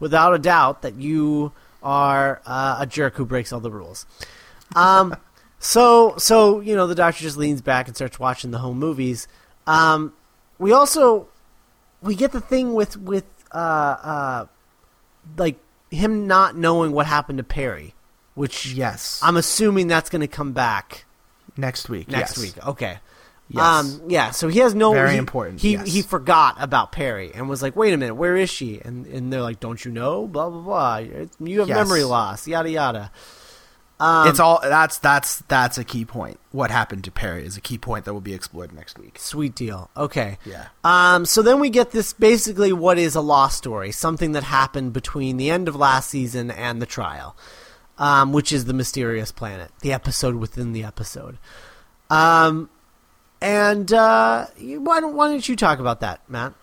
[0.00, 4.06] without a doubt, that you are uh, a jerk who breaks all the rules.
[4.74, 5.16] Um,
[5.58, 9.28] so so you know the Doctor just leans back and starts watching the home movies.
[9.66, 10.12] Um,
[10.58, 11.28] we also
[12.02, 14.46] we get the thing with with uh, uh,
[15.36, 15.58] like
[15.90, 17.94] him not knowing what happened to Peri,
[18.34, 19.20] which Yes.
[19.22, 21.04] I'm assuming that's going to come back
[21.56, 22.08] next week.
[22.08, 22.56] next yes.
[22.56, 22.66] week.
[22.66, 22.98] Okay.
[23.50, 23.64] Yes.
[23.64, 25.86] Um, yeah, so he has no Very he- important, He yes.
[25.86, 29.32] he forgot about Peri and was like, "Wait a minute, where is she?" And and
[29.32, 30.96] they're like, "Don't you know?" Blah blah blah.
[31.40, 31.76] You have Yes.
[31.76, 32.46] memory loss.
[32.46, 33.10] Yada yada.
[34.00, 36.38] Um, it's all that's that's that's a key point.
[36.52, 39.18] What happened to Peri is a key point that will be explored next week.
[39.18, 39.90] Sweet deal.
[39.96, 40.38] Okay.
[40.44, 40.66] Yeah.
[40.84, 44.92] Um, so then we get this basically what is a lost story, something that happened
[44.92, 47.34] between the end of last season and the trial,
[47.98, 51.38] um, which is the mysterious planet, the episode within the episode.
[52.10, 52.70] Um,
[53.40, 56.54] and uh, why don't why don't you talk about that, Matt?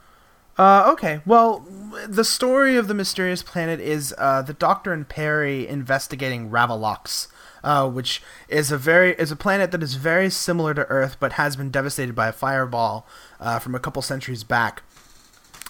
[0.57, 1.21] Uh, okay.
[1.25, 1.65] Well,
[2.07, 7.27] the story of the mysterious planet is uh, the Doctor and Peri investigating Ravolox,
[7.63, 11.33] uh, which is a very is a planet that is very similar to Earth, but
[11.33, 13.05] has been devastated by a fireball
[13.39, 14.81] uh, from a couple centuries back.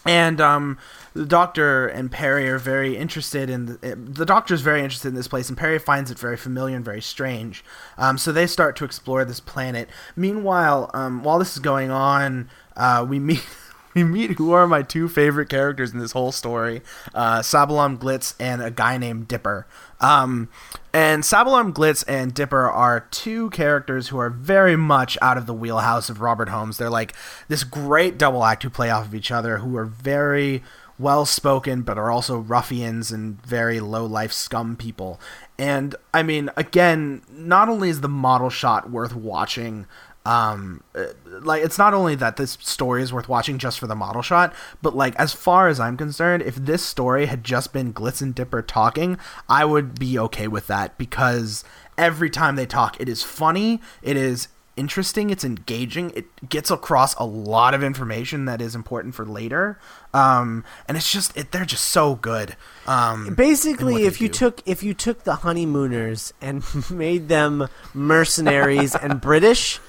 [0.05, 0.77] And um,
[1.15, 5.29] the Doctor and Peri are very interested in the, the Doctor's very interested in this
[5.29, 7.63] place, and Peri finds it very familiar and very strange.
[7.97, 9.89] Um, so they start to explore this planet.
[10.17, 13.47] Meanwhile, um, while this is going on, uh, we meet
[13.95, 16.81] we meet who are my two favorite characters in this whole story
[17.13, 19.65] uh, Sabalom Glitz and a guy named Dibber.
[20.01, 20.49] Um,
[20.93, 25.53] and Sabalom Glitz and Dibber are two characters who are very much out of the
[25.53, 26.77] wheelhouse of Robert Holmes.
[26.77, 27.13] They're like
[27.47, 30.61] this great double act who play off of each other, who are very
[30.97, 35.19] well spoken, but are also ruffians and very low life scum people.
[35.57, 39.87] And I mean, again, not only is the model shot worth watching,
[40.25, 41.05] um uh,
[41.41, 44.53] like it's not only that this story is worth watching just for the model shot
[44.81, 48.33] but like as far as i'm concerned if this story had just been glitz and
[48.33, 51.63] dibber talking i would be okay with that because
[51.95, 54.47] every time they talk it is funny it is
[54.77, 59.79] interesting it's engaging it gets across a lot of information that is important for later
[60.13, 62.55] um and it's just it, they're just so good
[62.87, 64.33] um Basically, if you do.
[64.33, 69.79] took if you took the honeymooners and made them mercenaries and British,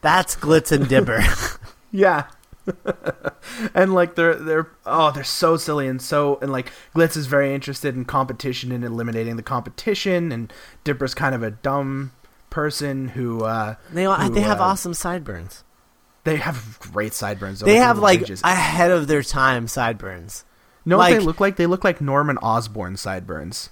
[0.00, 1.22] that's Glitz and Dibber.
[1.90, 2.26] Yeah.
[3.74, 7.54] and like they're they're oh they're so silly and so and like Glitz is very
[7.54, 10.52] interested in competition and eliminating the competition and
[10.84, 12.12] Dibber's kind of a dumb
[12.50, 15.64] person who uh they all, who, they have uh, awesome sideburns.
[16.24, 17.60] they have great sideburns.
[17.60, 18.42] They have like ridges.
[18.42, 20.44] ahead of their time sideburns.
[20.84, 21.56] No, what they look like?
[21.56, 23.70] They look like Norman Osborn sideburns.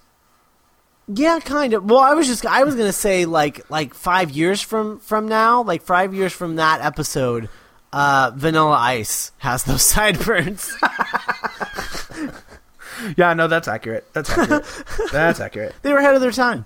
[1.09, 1.85] Yeah, kind of.
[1.85, 5.63] Well, I was just I was gonna say like like five years from from now,
[5.63, 7.49] like five years from that episode,
[7.93, 10.77] uh, Vanilla Ice has those sideburns.
[13.17, 14.07] Yeah, no, that's accurate.
[14.15, 14.65] That's accurate.
[15.13, 15.75] that's accurate.
[15.83, 16.65] they were ahead of their time.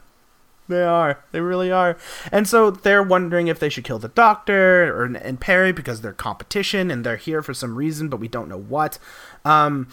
[0.70, 1.22] They are.
[1.32, 1.98] They really are.
[2.32, 6.12] And so they're wondering if they should kill the doctor or and Peri because they're
[6.12, 8.98] competition and they're here for some reason, but we don't know what.
[9.44, 9.88] Um,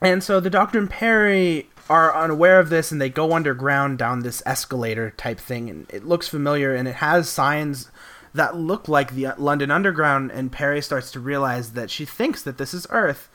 [0.00, 4.20] and so the doctor and Peri are unaware of this and they go underground down
[4.20, 7.90] this escalator type thing and it looks familiar and it has signs
[8.34, 12.58] that look like the London Underground and Peri starts to realize that she thinks that
[12.58, 13.28] this is Earth.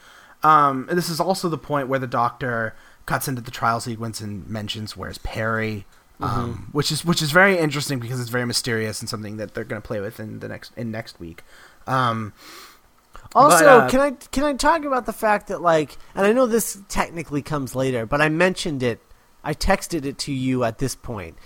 [0.43, 4.21] Um, and this is also the point where the doctor cuts into the trial sequence
[4.21, 5.85] and mentions where's Peri,
[6.23, 9.63] um, which is which is very interesting because it's very mysterious and something that they're
[9.63, 11.43] going to play with in the next in next week.
[11.87, 12.33] Um,
[13.35, 16.33] Also, But, uh, can I can I talk about the fact that like, and I
[16.33, 18.99] know this technically comes later, but I mentioned it.
[19.43, 21.37] I texted it to you at this point.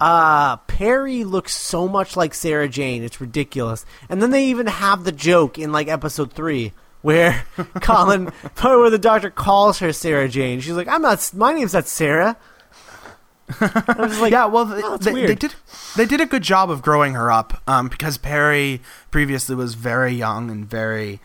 [0.00, 3.84] Uh, Peri looks so much like Sarah Jane, it's ridiculous.
[4.08, 7.44] And then they even have the joke in like episode three where
[7.80, 8.26] Colin,
[8.60, 10.60] where the doctor calls her Sarah Jane.
[10.60, 11.30] She's like, "I'm not.
[11.34, 12.36] My name's not Sarah."
[13.60, 15.54] Like, yeah, well, th- oh, they, they did
[15.96, 18.80] they did a good job of growing her up um, because Peri
[19.10, 21.20] previously was very young and very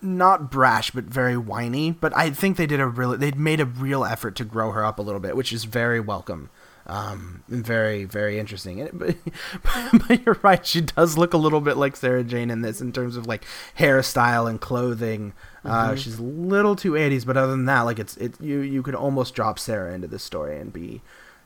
[0.00, 1.90] not brash but very whiny.
[1.90, 4.84] But I think they did a really they made a real effort to grow her
[4.84, 6.48] up a little bit, which is very welcome.
[6.86, 8.80] Um, very very interesting.
[8.80, 8.98] And,
[9.62, 12.80] but, but you're right, she does look a little bit like Sarah Jane in this
[12.80, 13.44] in terms of like
[13.78, 15.34] hairstyle and clothing.
[15.64, 18.82] Uh, she's a little too 80s, but other than that, like it's it you you
[18.82, 21.02] could almost drop Sarah into this story and be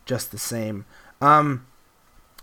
[0.06, 0.86] just the same.
[1.20, 1.66] Um,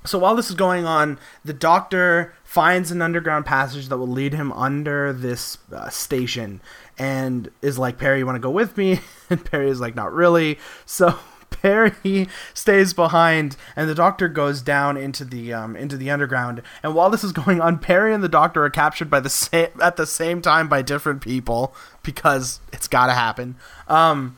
[0.05, 4.33] so while this is going on, the doctor finds an underground passage that will lead
[4.33, 6.61] him under this uh, station,
[6.97, 8.99] and is like, "Peri, you want to go with me?"
[9.29, 11.17] And Peri is like, "Not really." So
[11.49, 16.61] Peri stays behind, and the doctor goes down into the um, into the underground.
[16.83, 19.69] And while this is going on, Peri and the doctor are captured by the same
[19.81, 21.73] at the same time by different people
[22.03, 23.55] because it's got to happen.
[23.87, 24.37] Um,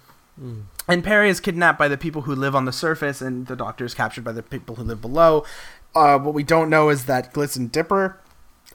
[0.88, 3.86] and Peri is kidnapped by the people who live on the surface, and the Doctor
[3.86, 5.44] is captured by the people who live below.
[5.94, 8.20] Uh, what we don't know is that Glitz and Dibber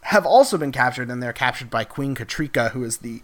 [0.03, 3.23] have also been captured, and they're captured by Queen Katryca, who is the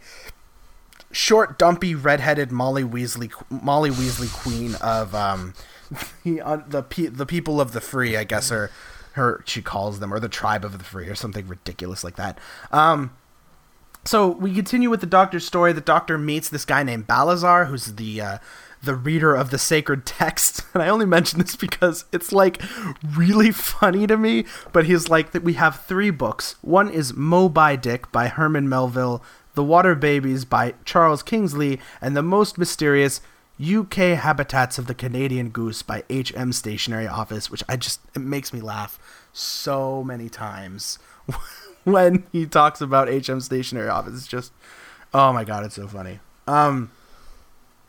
[1.10, 5.54] short, dumpy, redheaded Molly Weasley, Molly Weasley Queen of um,
[6.24, 8.70] the uh, the pe- the people of the free, I guess, or
[9.12, 12.38] her she calls them, or the tribe of the free, or something ridiculous like that.
[12.70, 13.16] Um,
[14.04, 15.72] so we continue with the doctor's story.
[15.72, 18.38] The doctor meets this guy named Balazar, who's the uh,
[18.86, 20.62] the reader of the sacred text.
[20.76, 22.60] And I only mention this because it's like
[23.16, 24.44] really funny to me.
[24.72, 25.42] But he's like that.
[25.42, 26.56] We have three books.
[26.60, 29.22] One is Moby Dick by Herman Melville,
[29.54, 33.22] The Water Babies by Charles Kingsley, and the most mysterious
[33.58, 36.52] UK Habitats of the Canadian Goose by H.M.
[36.52, 38.98] Stationery Office, which I just it makes me laugh
[39.32, 40.98] so many times
[41.84, 44.14] when he talks about HM Stationery Office.
[44.14, 44.52] It's just,
[45.14, 46.20] oh my god, it's so funny.
[46.46, 46.90] Um.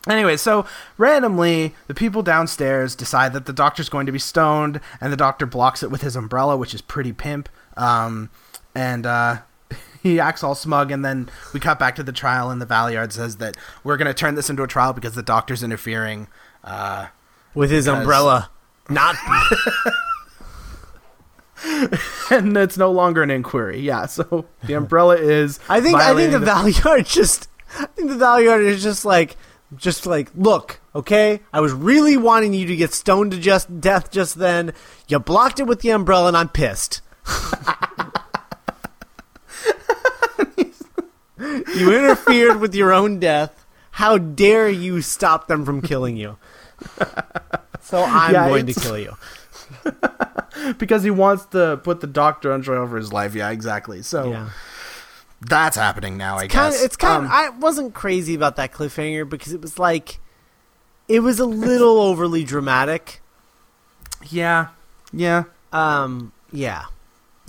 [0.07, 0.65] Anyway, so
[0.97, 5.45] randomly, the people downstairs decide that the doctor's going to be stoned, and the doctor
[5.45, 7.49] blocks it with his umbrella, which is pretty pimp.
[7.75, 8.29] Um,
[8.73, 9.39] and uh,
[10.03, 13.11] he acts all smug, and then we cut back to the trial, and the Valeyard
[13.11, 16.27] says that we're going to turn this into a trial because the doctor's interfering.
[16.63, 17.07] Uh,
[17.53, 18.49] with his Because- umbrella.
[18.89, 19.17] Not
[22.31, 23.79] and it's no longer an inquiry.
[23.81, 25.59] Yeah, so the umbrella is.
[25.67, 29.35] I think I think the Valeyard just I think the Valeyard is just like
[29.75, 31.41] just like look, okay?
[31.51, 34.73] I was really wanting you to get stoned to just death just then.
[35.07, 37.01] You blocked it with the umbrella and I'm pissed.
[41.39, 43.65] you interfered with your own death.
[43.91, 46.37] How dare you stop them from killing you?
[47.81, 49.15] So I'm Yeah, going to kill you.
[50.77, 53.33] because he wants to put the doctor on trial for his life.
[53.35, 54.01] Yeah, exactly.
[54.01, 54.49] So Yeah.
[55.41, 56.37] That's happening now.
[56.37, 59.61] I guess of it's kind of Um, I wasn't crazy about that cliffhanger because it
[59.61, 60.19] was like
[61.07, 63.21] it was a little overly dramatic.
[64.29, 64.67] yeah,
[65.13, 65.43] yeah.
[65.71, 66.85] Um yeah.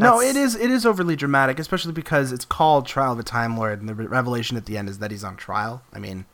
[0.01, 3.57] No, it is it is overly dramatic, especially because it's called Trial of a Time
[3.57, 5.83] Lord, and the re- revelation at the end is that he's on trial.
[5.92, 6.24] I mean,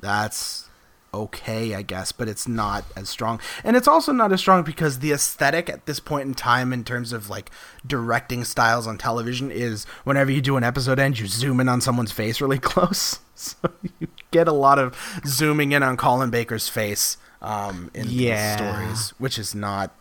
[0.00, 0.67] that's
[1.14, 4.98] okay, I guess, but it's not as strong, and it's also not as strong because
[4.98, 7.50] the aesthetic at this point in time, in terms of like
[7.86, 11.80] directing styles on television, is whenever you do an episode end, you zoom in on
[11.80, 13.56] someone's face really close, so
[13.98, 14.94] you get a lot of
[15.26, 18.56] zooming in on Colin Baker's face um, in Yeah.
[18.56, 19.94] these stories, which is not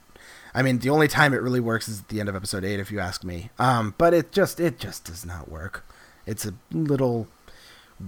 [0.56, 2.80] I mean, the only time it really works is at the end of episode eight,
[2.80, 3.52] if you ask me.
[3.60, 5.86] Um, but it just it just does not work.
[6.26, 7.28] It's a little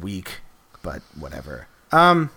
[0.01, 0.39] weak,
[0.81, 1.67] but whatever.
[1.91, 2.31] Um.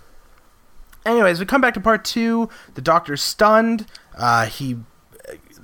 [1.05, 2.49] Anyways, we come back to part two.
[2.75, 3.85] The doctor's stunned.
[4.17, 4.77] Uh, he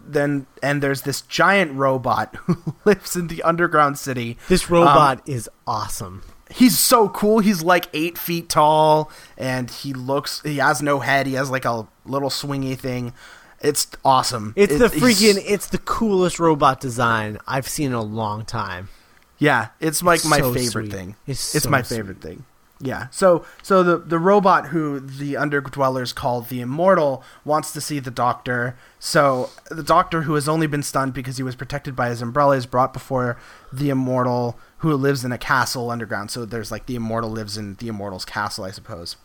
[0.06, 4.38] then and there's this giant robot who lives in the underground city.
[4.48, 6.24] This robot is awesome.
[6.52, 7.40] He's so cool.
[7.40, 10.42] He's like eight feet tall, and he looks.
[10.42, 11.28] He has no head.
[11.28, 13.14] He has like a little swingy thing.
[13.62, 14.54] It's awesome.
[14.56, 18.90] It's It- the freaking it's the coolest robot design I've seen in a long time.
[19.38, 20.92] Yeah, it's like It's my so favorite sweet.
[20.92, 21.16] thing.
[21.28, 21.98] It's It's, so my sweet.
[21.98, 22.46] favorite thing.
[22.82, 23.08] Yeah.
[23.12, 28.12] So so the the robot who the underdwellers call the immortal wants to see the
[28.12, 28.78] doctor.
[29.00, 32.56] So the doctor who has only been stunned because he was protected by his umbrella
[32.56, 33.38] is brought before
[33.74, 36.32] the immortal who lives in a castle underground.
[36.32, 39.18] So there's like the immortal lives in the immortal's castle, I suppose.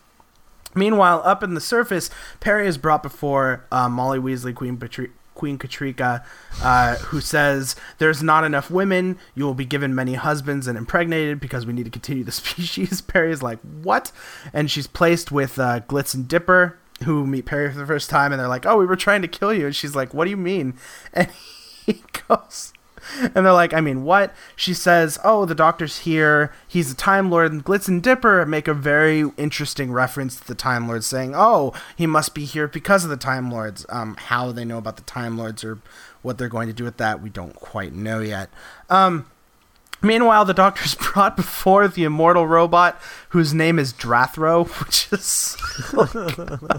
[0.75, 5.59] Meanwhile, up in the surface, Peri is brought before uh, Molly Weasley, Queen Patri- Queen
[5.59, 6.25] Katryca,
[6.62, 9.18] uh, who says, "There's not enough women.
[9.35, 13.01] You will be given many husbands and impregnated because we need to continue the species."
[13.01, 14.12] Peri is like, "What?"
[14.53, 18.33] And she's placed with uh, Glitz and Dibber, who meet Peri for the first time,
[18.33, 20.31] and they're like, "Oh, we were trying to kill you." And she's like, "What do
[20.31, 20.75] you mean?"
[21.14, 21.29] And
[21.87, 22.73] he goes.
[23.21, 24.35] And they're like, I mean, what?
[24.57, 26.53] She says, Oh, the doctor's here.
[26.67, 27.53] He's a Time Lord.
[27.53, 31.73] And Glitz and Dibber make a very interesting reference to the Time Lords, saying, Oh,
[31.97, 33.87] he must be here because of the Time Lords.
[33.88, 35.79] Um, how they know about the Time Lords or
[36.23, 38.49] what they're going to do with that, we don't quite know yet.
[38.88, 39.27] Um,
[40.05, 45.57] Meanwhile, the doctor's brought before the immortal robot, whose name is Drathro, which is
[45.95, 46.12] like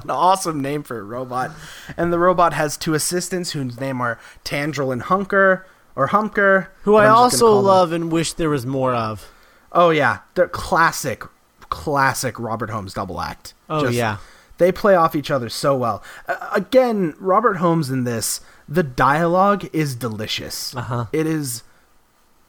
[0.03, 1.51] an awesome name for a robot.
[1.97, 6.67] And the robot has two assistants whose name are Tandrell and Hunker, or Humker.
[6.83, 9.31] Who I also love and wish there was more of.
[9.71, 11.23] Oh yeah, they're classic,
[11.69, 13.53] classic Robert Holmes double act.
[13.69, 14.17] Oh Just- yeah.
[14.57, 16.03] they play off each other so well.
[16.27, 20.75] Uh, again, Robert Holmes in this, the dialogue is delicious.
[20.75, 21.05] Uh-huh.
[21.11, 21.63] It is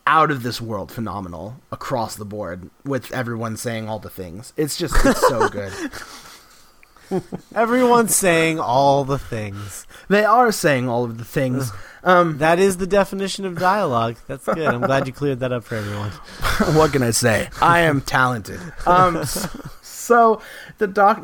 [0.07, 4.53] out of this world phenomenal across the board with everyone saying all the things.
[4.57, 5.73] It's just it's so good.
[7.55, 9.87] Everyone's saying all the things.
[10.09, 11.71] They are saying all of the things.
[12.05, 14.17] Um, That is the definition of dialogue.
[14.29, 14.59] That's good.
[14.67, 16.11] I'm glad you cleared that up for everyone.
[16.77, 17.49] what can I say?
[17.61, 18.61] I am talented.
[18.87, 19.25] Um,
[20.07, 20.41] so,
[20.79, 21.23] the doc,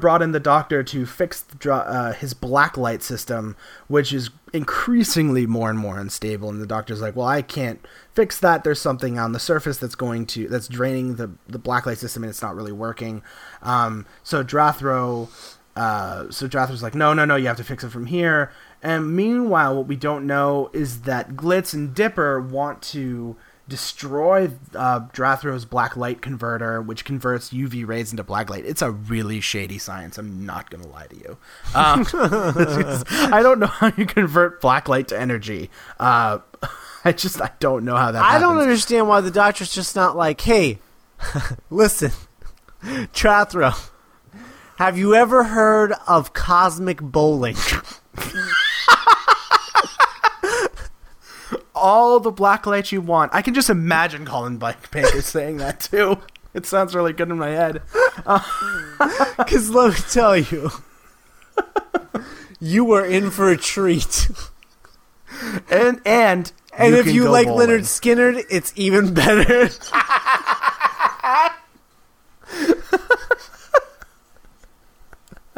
[0.00, 3.56] brought in the doctor to fix uh, his black light system,
[3.88, 6.50] which is increasingly more and more unstable.
[6.50, 8.62] And the doctor's like, "Well, I can't fix that.
[8.62, 12.22] There's something on the surface that's going to that's draining the the black light system,
[12.22, 13.22] and it's not really working."
[13.62, 15.28] Um, so Drathro,
[15.74, 17.36] uh, so Drathro's like, "No, no, no.
[17.36, 18.52] You have to fix it from here."
[18.82, 23.36] And meanwhile, what we don't know is that Glitz and Dibber want to
[23.70, 28.66] destroy uh, Drathro's black light converter, which converts UV rays into black light.
[28.66, 30.18] It's a really shady science.
[30.18, 31.38] I'm not gonna lie to you.
[31.74, 32.06] Um,
[33.32, 35.70] I don't know how you convert black light to energy.
[35.98, 36.40] Uh,
[37.04, 38.22] I just I don't know how that.
[38.22, 40.80] I don't understand why the doctor's just not like, hey,
[41.70, 42.10] listen,
[42.82, 43.90] Drathro,
[44.76, 47.56] have you ever heard of cosmic bowling?
[51.80, 53.34] All the black light you want.
[53.34, 56.18] I can just imagine Colin Bike Baker saying that too.
[56.52, 57.80] It sounds really good in my head.
[58.26, 58.40] Uh,
[59.38, 60.70] because let me tell you,
[62.60, 64.28] you are in for a treat.
[65.70, 67.68] And and And if you like bowling.
[67.68, 69.70] Lynyrd Skynyrd, it's even better.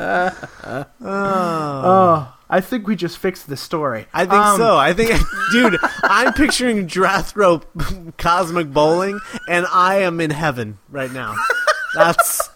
[1.04, 4.06] Oh, I think we just fixed the story.
[4.12, 4.76] I think Um, so.
[4.76, 5.10] I think,
[5.52, 7.62] dude, I'm picturing Drathro
[8.18, 11.34] cosmic bowling, and I am in heaven right now.
[11.94, 12.50] That's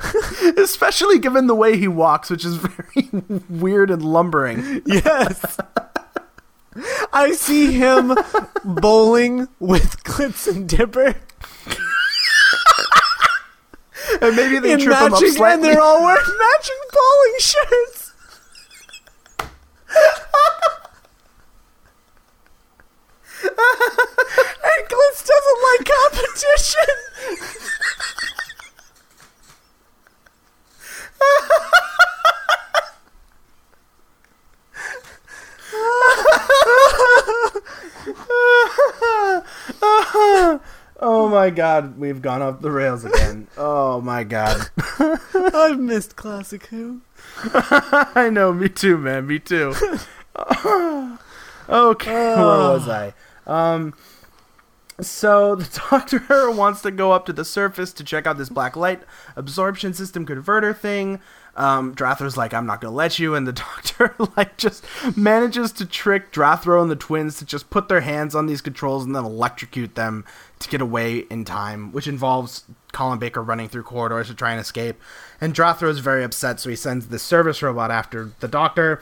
[0.58, 3.08] especially given the way he walks, which is very
[3.48, 4.82] weird and lumbering.
[4.86, 5.58] yes.
[7.12, 8.14] I see him
[8.64, 11.14] bowling with Glitz and Dibber
[14.20, 18.12] And maybe they in trip him up matching, and they're all wearing matching bowling shirts.
[23.42, 26.96] and Glitz doesn't like competition.
[41.02, 43.48] oh my god, we've gone off the rails again.
[43.58, 44.70] Oh my god.
[45.34, 47.02] I've missed Classic Who.
[47.44, 49.74] I know, me too, man, me too.
[51.68, 53.12] okay, where was I?
[53.46, 53.92] Um,
[55.00, 58.76] so the doctor wants to go up to the surface to check out this black
[58.76, 59.02] light
[59.36, 61.20] absorption system converter thing.
[61.54, 64.84] Um, Drathro's like, I'm not gonna let you, and the doctor like just
[65.16, 69.04] manages to trick Drathro and the twins to just put their hands on these controls
[69.04, 70.24] and then electrocute them
[70.62, 74.60] to get away in time, which involves Colin Baker running through corridors to try and
[74.60, 75.00] escape.
[75.40, 79.00] And Drathro is very upset, so he sends the service robot after the doctor.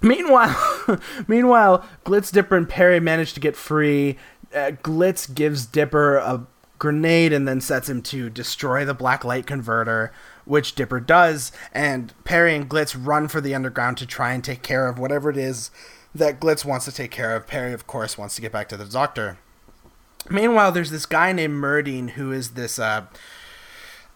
[0.00, 4.18] Meanwhile, meanwhile, Glitz, Dibber, and Peri manage to get free.
[4.54, 6.46] Uh, Glitz gives Dibber a
[6.78, 10.12] grenade and then sets him to destroy the black light converter,
[10.44, 11.52] which Dibber does.
[11.72, 15.30] And Peri and Glitz run for the underground to try and take care of whatever
[15.30, 15.70] it is
[16.14, 17.46] that Glitz wants to take care of.
[17.46, 19.38] Peri, of course, wants to get back to the doctor.
[20.30, 23.06] Meanwhile, there's this guy named Merdeen who is this uh,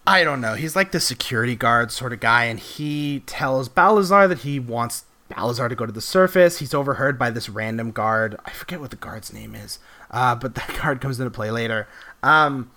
[0.07, 0.55] I don't know.
[0.55, 5.05] He's like the security guard sort of guy, and he tells Balazar that he wants
[5.29, 6.61] Balazar to go to the surface.
[6.61, 8.37] He's overheard by this random guard.
[8.45, 9.81] I forget what the guard's name is,
[10.13, 11.89] uh, but that guard comes into play later.
[12.23, 12.71] Um,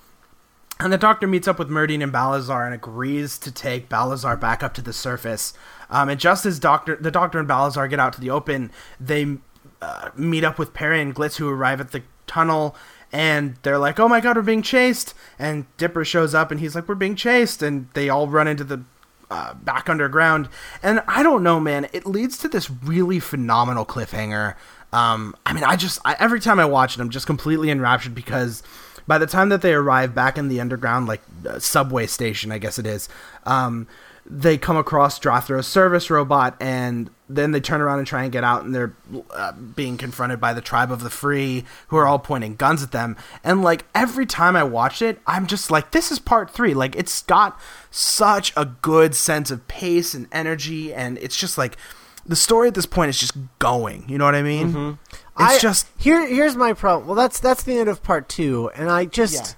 [0.79, 4.63] and the doctor meets up with Merdeen and Balazar and agrees to take Balazar back
[4.63, 5.53] up to the surface.
[5.89, 9.37] Um, and just as doctor, the doctor and Balazar get out to the open, they
[9.81, 12.75] uh, meet up with Peri and Glitz, who arrive at the tunnel.
[13.11, 16.75] And they're like, "Oh my God, we're being chased!" And Dibber shows up, and he's
[16.75, 18.83] like, "We're being chased!" And they all run into the
[19.31, 20.49] uh, back underground.
[20.83, 21.87] And I don't know, man.
[21.93, 24.55] It leads to this really phenomenal cliffhanger.
[24.91, 28.15] Um, I mean, I just I, every time I watch it, I'm just completely enraptured
[28.15, 28.63] because
[29.07, 32.57] by the time that they arrive back in the underground, like uh, subway station, I
[32.57, 33.09] guess it is,
[33.45, 33.87] um,
[34.25, 38.43] they come across Drathro's service robot, and then they turn around and try and get
[38.43, 38.93] out, and they're
[39.31, 42.91] uh, being confronted by the tribe of the free, who are all pointing guns at
[42.91, 43.15] them.
[43.43, 46.73] And like every time I watch it, I'm just like, this is part three.
[46.73, 47.59] Like it's got
[47.91, 51.77] such a good sense of pace and energy, and it's just like
[52.25, 54.05] the story at this point is just going.
[54.09, 54.67] You know what I mean?
[54.67, 55.41] It's Mm-hmm.
[55.41, 56.27] I- just here.
[56.27, 57.05] Here's my problem.
[57.07, 59.55] Well, that's that's the end of part two, and I just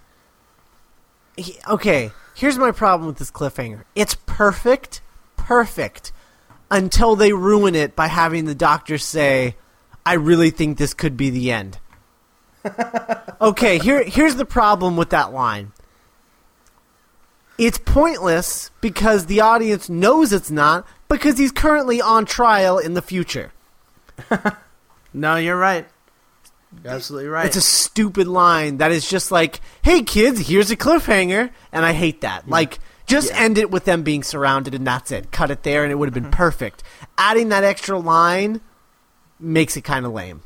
[1.38, 2.12] He- okay.
[2.36, 3.84] Here's my problem with this cliffhanger.
[3.96, 5.02] It's perfect,
[5.38, 6.12] perfect,
[6.72, 9.58] until they ruin it by having the doctor say,
[10.06, 11.78] "I really think this could be the end."
[13.42, 13.78] okay.
[13.78, 15.74] Here, here's the problem with that line.
[17.58, 23.02] It's pointless because the audience knows it's not because he's currently on trial in the
[23.02, 23.52] future.
[25.14, 25.86] no, you're right.
[26.84, 27.46] You're absolutely right.
[27.46, 31.94] It's a stupid line that is just like, "Hey kids, here's a cliffhanger," and I
[31.94, 32.50] hate that.
[32.50, 32.80] Like,
[33.12, 33.39] just Yeah.
[33.39, 35.32] end it with them being surrounded, and that's it.
[35.32, 36.82] Cut it there, and it would have been perfect.
[37.18, 38.62] Adding that extra line
[39.39, 40.41] makes it kind of lame.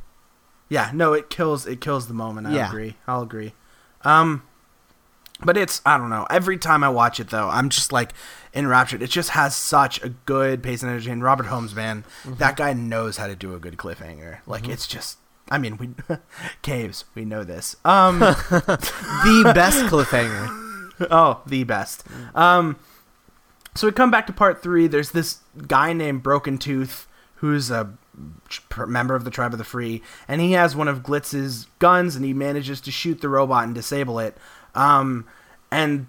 [0.69, 2.47] Yeah, no, it kills it kills the moment.
[2.47, 2.67] I Yeah.
[2.69, 2.95] agree.
[3.07, 3.53] I'll agree.
[4.03, 4.41] Um
[5.41, 6.25] but it's I don't know.
[6.29, 8.13] Every time I watch it though, I'm just like
[8.53, 9.01] enraptured.
[9.03, 12.71] It just has such a good pace and energy and Robert Holmes, man, that guy
[12.73, 14.37] knows how to do a good cliffhanger.
[14.47, 15.17] Like it's just
[15.51, 15.89] I mean, we
[16.63, 17.75] caves, we know this.
[17.85, 20.64] Um The best cliffhanger.
[21.11, 22.03] oh, the best.
[22.33, 22.77] Um,
[23.75, 24.87] so we come back to part three.
[24.87, 27.93] There's this guy named Broken Tooth who's a
[28.87, 32.23] member of the Tribe of the Free, and he has one of Glitz's guns, and
[32.23, 34.37] he manages to shoot the robot and disable it.
[34.73, 35.25] Um,
[35.69, 36.07] and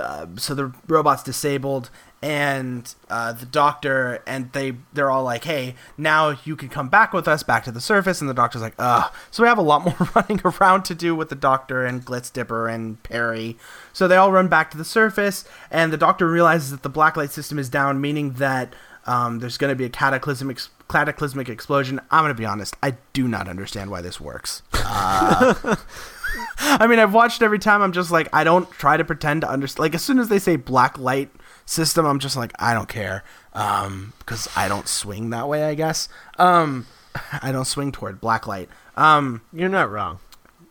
[0.00, 1.90] uh, so the robot's disabled,
[2.24, 7.12] and uh, the doctor and they they're all like, "Hey, now you can come back
[7.12, 9.62] with us back to the surface." And the doctor's like, "Ugh." So we have a
[9.62, 13.58] lot more running around to do with the doctor and Glitz Dibber and Peri.
[13.92, 17.28] So they all run back to the surface, and the doctor realizes that the blacklight
[17.28, 20.60] system is down, meaning that um, there's going to be a cataclysmic
[20.90, 22.00] cataclysmic explosion.
[22.10, 24.62] I'm going to be honest, I do not understand why this works.
[24.72, 25.76] Uh,
[26.58, 27.82] I mean, I've watched every time.
[27.82, 29.82] I'm just like, I don't try to pretend to understand.
[29.82, 31.30] Like, as soon as they say black light
[31.66, 35.64] system, I'm just like, I don't care, um, because I don't swing that way.
[35.64, 36.08] I guess.
[36.38, 36.86] Um,
[37.42, 38.68] I don't swing toward black light.
[38.96, 40.18] Um, You're not wrong.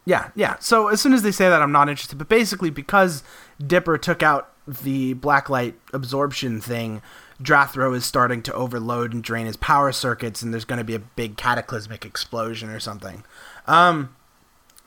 [0.05, 0.57] yeah, yeah.
[0.59, 2.17] So as soon as they say that, I'm not interested.
[2.17, 3.23] But basically, because
[3.65, 7.01] Dibber took out the blacklight absorption thing,
[7.41, 10.95] Drathro is starting to overload and drain his power circuits, and there's going to be
[10.95, 13.23] a big cataclysmic explosion or something.
[13.67, 14.15] Um,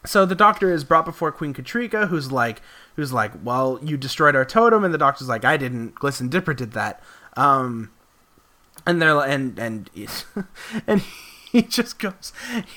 [0.06, 2.62] so the doctor is brought before Queen Katryca, who's like,
[2.96, 5.94] who's like, well, you destroyed our totem, and the doctor's like, I didn't.
[5.94, 7.02] Glisten Dibber did that.
[7.36, 7.90] Um,
[8.86, 9.90] and they're and and
[10.86, 11.02] and
[11.50, 12.32] he just goes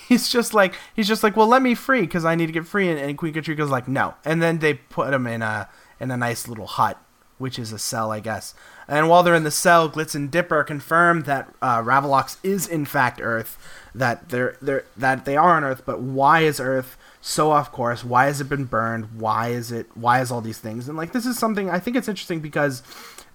[0.07, 2.65] he's just like he's just like well let me free because i need to get
[2.65, 5.69] free and, and queen katryca's like no and then they put him in a
[5.99, 6.97] in a nice little hut
[7.37, 8.53] which is a cell i guess
[8.87, 12.85] and while they're in the cell glitz and dibber confirm that uh, ravolox is in
[12.85, 13.57] fact earth
[13.93, 18.03] that they're they're that they are on earth but why is earth so off course
[18.03, 21.11] why has it been burned why is it why is all these things and like
[21.11, 22.81] this is something i think it's interesting because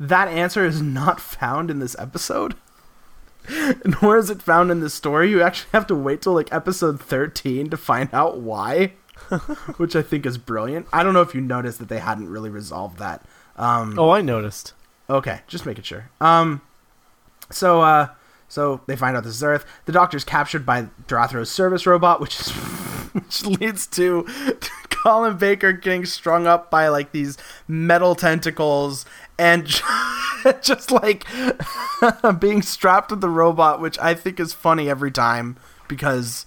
[0.01, 2.55] that answer is not found in this episode
[4.03, 5.31] nor is it found in the story.
[5.31, 8.93] You actually have to wait till like episode 13 to find out why,
[9.77, 10.87] which I think is brilliant.
[10.93, 13.23] I don't know if you noticed that they hadn't really resolved that.
[13.57, 14.73] Um, Oh, I noticed.
[15.11, 16.11] Okay, just making sure.
[16.21, 16.63] Um,
[17.51, 18.09] so uh,
[18.49, 19.67] so they find out this is Earth.
[19.85, 22.49] The Doctor's captured by Drathro's service robot, which is
[23.15, 24.27] which leads to
[24.91, 27.39] Colin Baker getting strung up by like these
[27.69, 29.07] metal tentacles
[29.39, 29.67] and
[30.63, 31.25] just like
[32.41, 35.57] being strapped to the robot, which I think is funny every time
[35.89, 36.45] because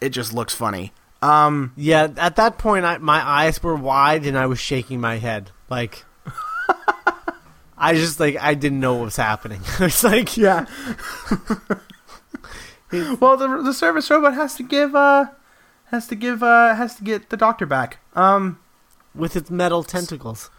[0.00, 0.92] it just looks funny.
[1.22, 5.18] Um, Yeah, at that point, I, my eyes were wide and I was shaking my
[5.18, 5.50] head.
[5.68, 6.04] Like,
[7.78, 9.60] I just like I didn't know what was happening.
[9.80, 10.66] it's like, yeah.
[13.20, 15.26] well, the the service robot has to give uh
[15.90, 17.98] has to give uh has to get the doctor back.
[18.14, 18.58] Um,
[19.14, 20.50] with its metal tentacles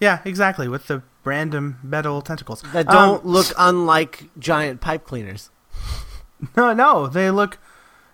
[0.00, 5.50] yeah, exactly with the random metal tentacles that Um, don't look unlike giant pipe cleaners.
[6.56, 7.58] No, no, they look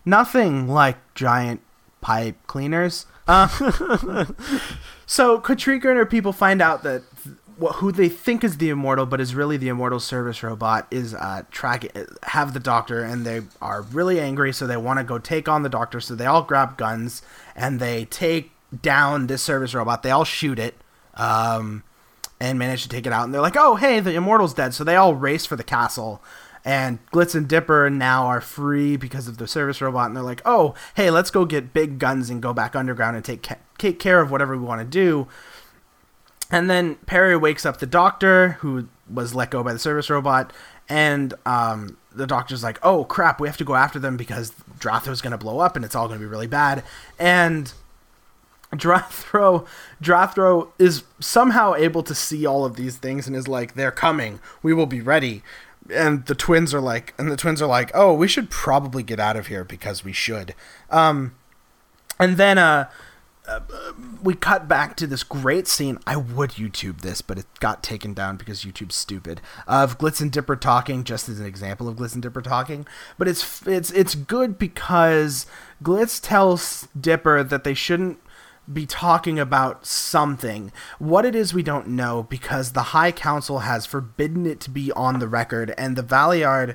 [0.05, 1.61] nothing like giant
[2.01, 3.07] pipe cleaners.
[3.29, 3.47] Uh,
[5.07, 7.05] so Katryca and her people find out that
[7.59, 10.87] th- wh- who they think is the immortal, but is really the immortal service robot,
[10.91, 11.87] is uh, track
[12.25, 14.53] have the doctor, and they are really angry.
[14.53, 16.01] So they want to go take on the doctor.
[16.01, 17.23] So they all grab guns
[17.55, 18.53] and they take
[18.83, 20.03] down this service robot.
[20.03, 20.75] They all shoot it.
[21.15, 21.83] Um,
[22.39, 23.25] and manage to take it out.
[23.25, 26.23] And they're like, "Oh, hey, the immortal's dead." So they all race for the castle.
[26.67, 30.43] And Glitz and Dibber now are free because of the service robot, and they're like,
[30.45, 33.99] "Oh, hey, let's go get big guns and go back underground and take ca- take
[33.99, 35.29] care of whatever we want to do."
[36.51, 40.53] And then Peri wakes up the doctor, who was let go by the service robot,
[40.89, 45.21] and um, the doctor's like, "Oh crap, we have to go after them because Drathro's
[45.21, 46.85] going to blow up, and it's all going to be really bad."
[47.19, 47.73] And
[48.73, 49.67] Drathro
[50.03, 54.41] Drathro is somehow able to see all of these things and is like, "They're coming.
[54.63, 55.43] We will be ready."
[55.93, 59.21] And the twins are like, and the twins are like, "Oh, we should probably get
[59.21, 60.55] out of here because we should."
[60.91, 61.35] Um,
[62.19, 62.89] and then uh,
[64.23, 65.99] we cut back to this great scene.
[66.07, 69.41] I would YouTube this, but it got taken down because YouTube's stupid.
[69.67, 72.87] Of Glitz and Dibber talking, just as an example of Glitz and Dibber talking.
[73.19, 75.47] But it's it's it's good because
[75.83, 78.19] Glitz tells Dibber that they shouldn't
[78.73, 80.73] be talking about something.
[80.99, 84.91] What it is, we don't know because the High Council has forbidden it to be
[84.93, 86.75] on the record, and the Valeyard,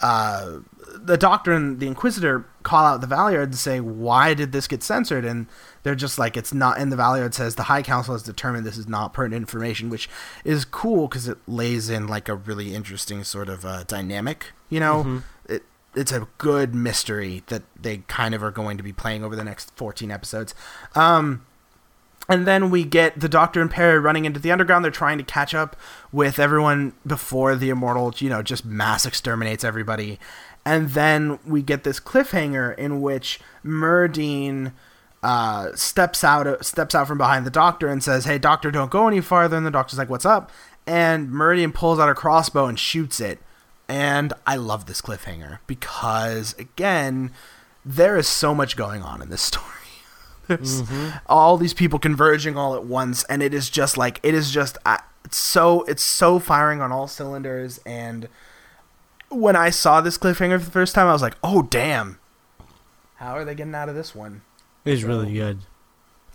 [0.00, 0.58] uh,
[0.94, 4.82] the Doctor and the Inquisitor call out the Valeyard and say, "Why did this get
[4.82, 5.46] censored?" And
[5.82, 8.78] they're just like, "It's not." And the Valeyard says, "The High Council has determined this
[8.78, 10.08] is not pertinent information," which
[10.44, 14.52] is cool because it lays in like a really interesting sort of uh, dynamic.
[14.68, 15.62] You know, it
[15.94, 19.44] it's a good mystery that they kind of are going to be playing over the
[19.44, 20.54] next 14 episodes.
[20.94, 21.44] Um,
[22.28, 24.84] and then we get the Doctor and Peri running into the underground.
[24.84, 25.76] They're trying to catch up
[26.12, 30.18] with everyone before the Immortal, you know, just mass exterminates everybody.
[30.64, 34.72] And then we get this cliffhanger in which Merdeen
[35.22, 39.06] uh, steps out steps out from behind the Doctor and says, "Hey, Doctor, don't go
[39.06, 40.50] any farther." And the Doctor's like, "What's up?"
[40.86, 43.38] And Merdeen pulls out a crossbow and shoots it.
[43.88, 47.30] And I love this cliffhanger because, again,
[47.84, 49.66] there is so much going on in this story.
[50.48, 50.82] There's
[51.26, 54.76] all these people converging all at once, and it is just like it is just
[54.84, 57.78] uh, it's so it's so firing on all cylinders.
[57.86, 58.28] And
[59.30, 62.18] when I saw this cliffhanger for the first time, I was like, "Oh damn!
[63.16, 64.42] How are they getting out of this one?"
[64.84, 65.58] It's really good.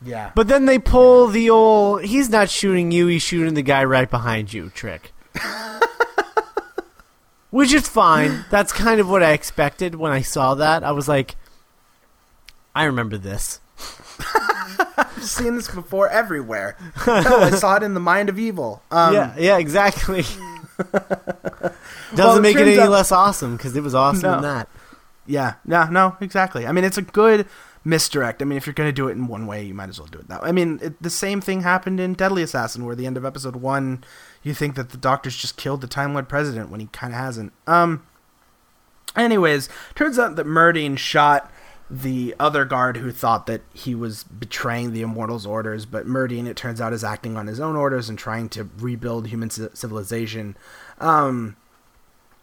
[0.05, 3.83] Yeah, But then they pull the old he's not shooting you, he's shooting the guy
[3.83, 5.11] right behind you trick.
[7.49, 8.45] Which is fine.
[8.51, 10.83] That's kind of what I expected when I saw that.
[10.83, 11.35] I was like
[12.75, 13.59] I remember this.
[14.97, 16.77] I've seen this before everywhere.
[17.07, 18.83] I saw it in the mind of evil.
[18.91, 20.21] Um, yeah, yeah, exactly.
[20.77, 24.35] Doesn't Well, make it any less awesome because it was awesome No.
[24.37, 24.69] in that.
[25.25, 26.67] Yeah, no, no, exactly.
[26.67, 27.47] I mean, it's a good
[27.87, 28.41] misdirect.
[28.41, 30.09] I mean, if you're going to do it in one way, you might as well
[30.11, 30.49] do it that way.
[30.49, 33.55] I mean, it, the same thing happened in Deadly Assassin, where the end of episode
[33.55, 34.03] one,
[34.43, 37.19] you think that the Doctor's just killed the Time Lord President when he kind of
[37.19, 37.53] hasn't.
[37.65, 38.05] Um.
[39.15, 41.51] Anyways, turns out that Merdeen shot
[41.89, 46.57] the other guard who thought that he was betraying the Immortals' orders, but Merdeen, it
[46.57, 50.55] turns out, is acting on his own orders and trying to rebuild human ci- civilization.
[50.99, 51.55] Um,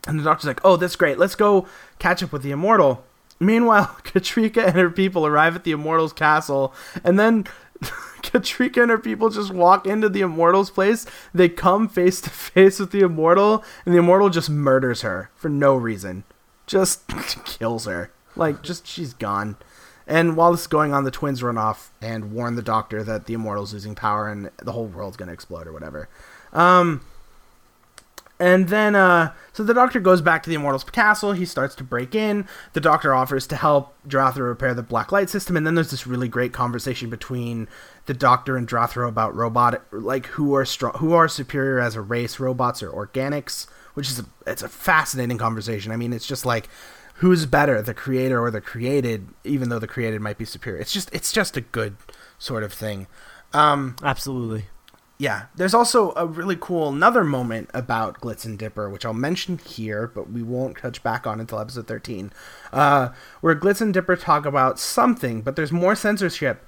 [0.08, 1.18] and the doctor's like, "Oh, that's great.
[1.18, 1.68] Let's go
[1.98, 3.04] catch up with the immortal."
[3.40, 7.44] Meanwhile, Katryca and her people arrive at the immortal's castle, and then
[8.22, 11.06] Katryca and her people just walk into the immortal's place.
[11.32, 15.48] They come face to face with the immortal, and the immortal just murders her for
[15.48, 16.24] no reason.
[16.66, 17.06] Just
[17.44, 18.10] kills her.
[18.36, 19.56] Like, just she's gone.
[20.06, 23.26] And while this is going on, the twins run off and warn the doctor that
[23.26, 26.08] the immortal's losing power and the whole world's gonna explode or whatever.
[26.52, 27.00] Um,
[28.44, 31.32] and then, uh, so the doctor goes back to the Immortal's castle.
[31.32, 32.46] He starts to break in.
[32.74, 35.56] The doctor offers to help Drathro repair the black light system.
[35.56, 37.68] And then there's this really great conversation between
[38.04, 42.02] the doctor and Drathro about robot, like who are strong, who are superior as a
[42.02, 45.90] race, robots or organics, which is a, it's a fascinating conversation.
[45.90, 46.68] I mean, it's just like
[47.14, 50.82] who's better, the creator or the created, even though the created might be superior.
[50.82, 51.96] It's just, it's just a good
[52.38, 53.06] sort of thing.
[53.54, 54.66] Um, Absolutely.
[55.16, 59.58] Yeah, there's also a really cool another moment about Glitz and Dibber, which I'll mention
[59.58, 62.32] here, but we won't touch back on until episode 13,
[62.72, 63.10] uh,
[63.40, 66.66] where Glitz and Dibber talk about something, but there's more censorship.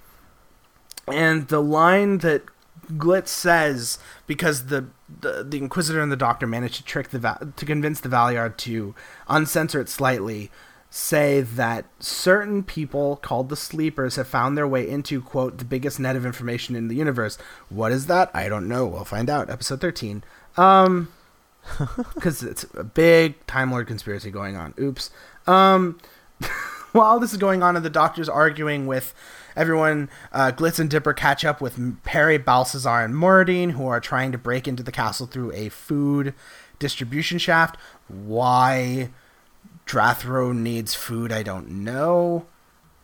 [1.09, 2.45] And the line that
[2.93, 4.87] Glitz says, because the,
[5.21, 8.95] the the Inquisitor and the Doctor managed to trick the to convince the Valeyard to
[9.29, 10.51] uncensor it slightly,
[10.91, 16.01] say that certain people called the Sleepers have found their way into quote the biggest
[16.01, 17.39] net of information in the universe.
[17.69, 18.31] What is that?
[18.35, 18.87] I don't know.
[18.87, 19.51] We'll find out.
[19.51, 20.25] Episode thirteen.
[20.57, 21.13] Um,
[22.15, 24.75] because it's a big Time Lord conspiracy going on.
[24.79, 25.11] Oops.
[25.47, 25.99] Um,
[26.93, 29.15] while this is going on and the Doctor's arguing with
[29.55, 34.33] everyone, uh, Glitz and Dibber catch up with Peri, Balthazar, and Merdeen, who are trying
[34.33, 36.35] to break into the castle through a food
[36.79, 37.77] distribution shaft.
[38.09, 39.11] Why
[39.87, 42.47] Drathro needs food, I don't know.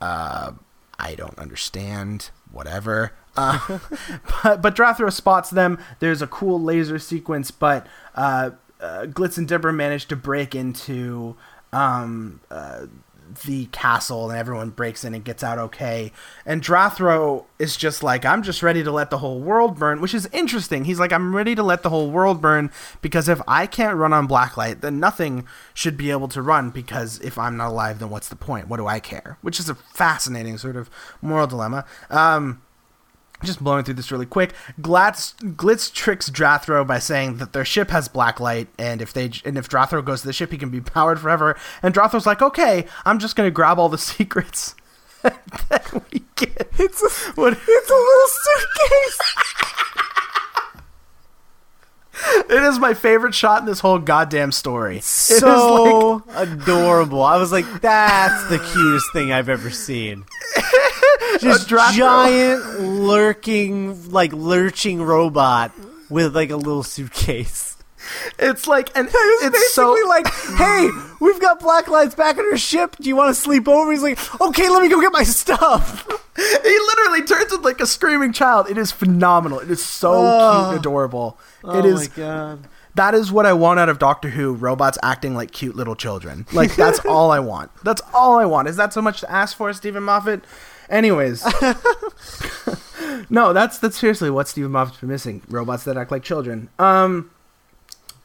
[0.00, 0.52] Uh,
[0.98, 2.30] I don't understand.
[2.50, 3.12] Whatever.
[3.36, 3.78] Uh,
[4.42, 5.78] but, but Drathro spots them.
[6.00, 11.36] There's a cool laser sequence, but uh, uh, Glitz and Dibber manage to break into
[11.72, 12.86] um, uh,
[13.44, 16.12] the castle, and everyone breaks in and gets out okay.
[16.44, 20.14] And Drathro is just like, I'm just ready to let the whole world burn, which
[20.14, 20.84] is interesting.
[20.84, 22.70] He's like, I'm ready to let the whole world burn
[23.00, 27.18] because if I can't run on blacklight, then nothing should be able to run because
[27.20, 28.68] if I'm not alive, then what's the point?
[28.68, 29.38] What do I care?
[29.42, 31.84] Which is a fascinating sort of moral dilemma.
[32.10, 32.62] Um,
[33.44, 34.52] just blowing through this really quick.
[34.80, 39.30] Glitz, Glitz tricks Drathro by saying that their ship has black light, and if they
[39.44, 41.56] and if Drathro goes to the ship, he can be powered forever.
[41.82, 44.74] And Drathro's like, "Okay, I'm just gonna grab all the secrets."
[45.24, 47.08] we get It's a,
[47.40, 49.18] what it's a little suitcase.
[52.50, 54.96] it is my favorite shot in this whole goddamn story.
[54.96, 57.22] It is like- So adorable.
[57.22, 60.24] I was like, that's the cutest thing I've ever seen.
[61.40, 65.72] Just giant lurking, like lurching robot
[66.10, 67.76] with like a little suitcase.
[68.38, 70.26] it's like and it's so basically like,
[70.58, 72.96] hey, we've got black lights back on our ship.
[73.00, 73.90] Do you want to sleep over?
[73.92, 76.06] He's like, okay, let me go get my stuff.
[76.36, 76.42] he
[76.78, 78.68] literally turns into like a screaming child.
[78.68, 79.60] It is phenomenal.
[79.60, 80.60] It is so Oh.
[80.62, 81.38] cute and adorable.
[81.64, 82.68] Oh it is my god.
[82.94, 84.52] That is what I want out of Doctor Who.
[84.52, 86.44] Robots acting like cute little children.
[86.52, 87.70] Like that's all I want.
[87.84, 88.68] That's all I want.
[88.68, 90.44] Is that so much to ask for, Steven Moffat?
[90.88, 91.44] Anyways,
[93.30, 95.42] no, that's that's seriously what Steven Moffat's been missing.
[95.48, 96.68] Robots that act like children.
[96.78, 97.30] Um,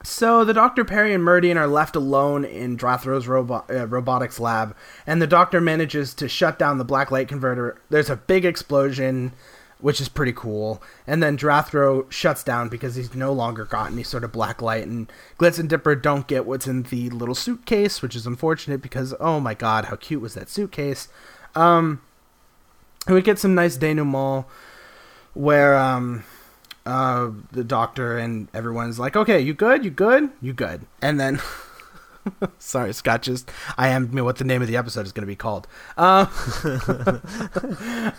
[0.02, 4.76] so the Doctor Peri and Merdeen are left alone in Drathro's robo- uh, robotics lab,
[5.06, 7.80] and the Doctor manages to shut down the black light converter.
[7.90, 9.32] There's a big explosion,
[9.80, 14.04] which is pretty cool, and then Drathro shuts down because he's no longer got any
[14.04, 18.00] sort of black light, and Glitz and Dibber don't get what's in the little suitcase,
[18.00, 21.08] which is unfortunate because oh my god, how cute was that suitcase?
[21.56, 22.02] Um,
[23.06, 24.46] and we get some nice denouement
[25.34, 26.24] where um
[26.86, 29.84] uh the doctor and everyone's like okay you good?
[29.84, 30.30] You good?
[30.40, 30.86] You good.
[31.00, 31.40] And then
[32.58, 35.26] sorry scott just i am me what the name of the episode is going to
[35.26, 35.66] be called.
[35.96, 36.26] Uh,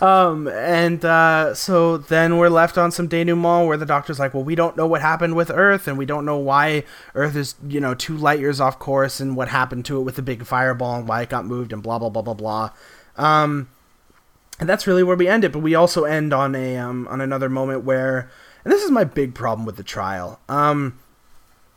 [0.00, 4.42] um and uh so then we're left on some denouement where the doctor's like well
[4.42, 7.80] we don't know what happened with earth and we don't know why earth is you
[7.80, 10.96] know two light years off course and what happened to it with the big fireball
[10.96, 12.70] and why it got moved and blah blah blah blah blah.
[13.16, 13.68] Um
[14.60, 15.52] and that's really where we end it.
[15.52, 18.30] But we also end on a um, on another moment where,
[18.64, 20.38] and this is my big problem with the trial.
[20.48, 20.98] Um,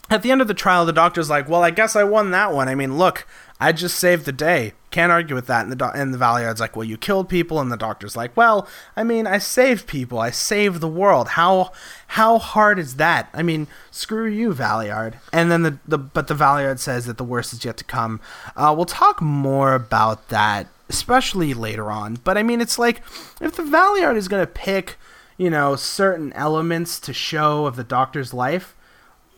[0.09, 2.53] at the end of the trial, the doctor's like, "Well, I guess I won that
[2.53, 2.67] one.
[2.67, 3.25] I mean, look,
[3.59, 4.73] I just saved the day.
[4.91, 7.61] Can't argue with that." And the do- and the Valeyard's like, "Well, you killed people,"
[7.61, 8.67] and the doctor's like, "Well,
[8.97, 10.19] I mean, I saved people.
[10.19, 11.29] I saved the world.
[11.29, 11.71] How
[12.07, 13.29] how hard is that?
[13.33, 17.23] I mean, screw you, Valeyard." And then the, the but the Valeyard says that the
[17.23, 18.19] worst is yet to come.
[18.57, 22.19] Uh, we'll talk more about that, especially later on.
[22.23, 23.01] But I mean, it's like
[23.41, 24.97] if the Valeyard is going to pick,
[25.37, 28.75] you know, certain elements to show of the doctor's life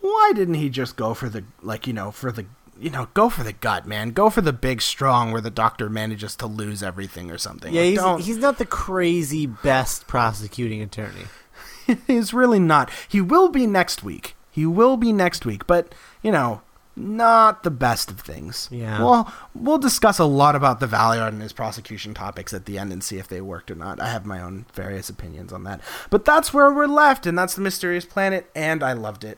[0.06, 2.46] why didn't he just go for the like you know for the
[2.80, 5.90] you know go for the gut man go for the big strong where the doctor
[5.90, 10.82] manages to lose everything or something Yeah, Like, he's, he's not the crazy best prosecuting
[10.82, 11.26] attorney.
[12.08, 16.32] he's really not he will be next week he will be next week but you
[16.32, 16.62] know
[16.98, 19.00] not the best of things Yeah.
[19.04, 22.94] well we'll discuss a lot about the Valeyard and his prosecution topics at the end
[22.94, 25.82] and see if they worked or not i have my own various opinions on that
[26.10, 29.38] but that's where we're left and that's the mysterious planet and i loved it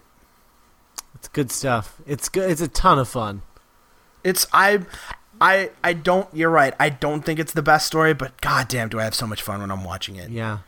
[1.15, 1.99] It's good stuff.
[2.05, 2.51] It's good.
[2.51, 3.41] It's a ton of fun.
[4.23, 4.85] It's I
[5.41, 6.75] I I don't you're right.
[6.79, 9.61] I don't think it's the best story, but goddamn do I have so much fun
[9.61, 10.29] when I'm watching it.
[10.29, 10.59] Yeah.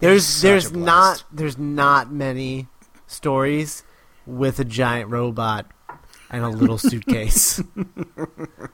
[0.00, 2.66] There's there's not there's not many
[3.06, 3.84] stories
[4.26, 5.66] with a giant robot
[6.32, 7.62] and a little suitcase.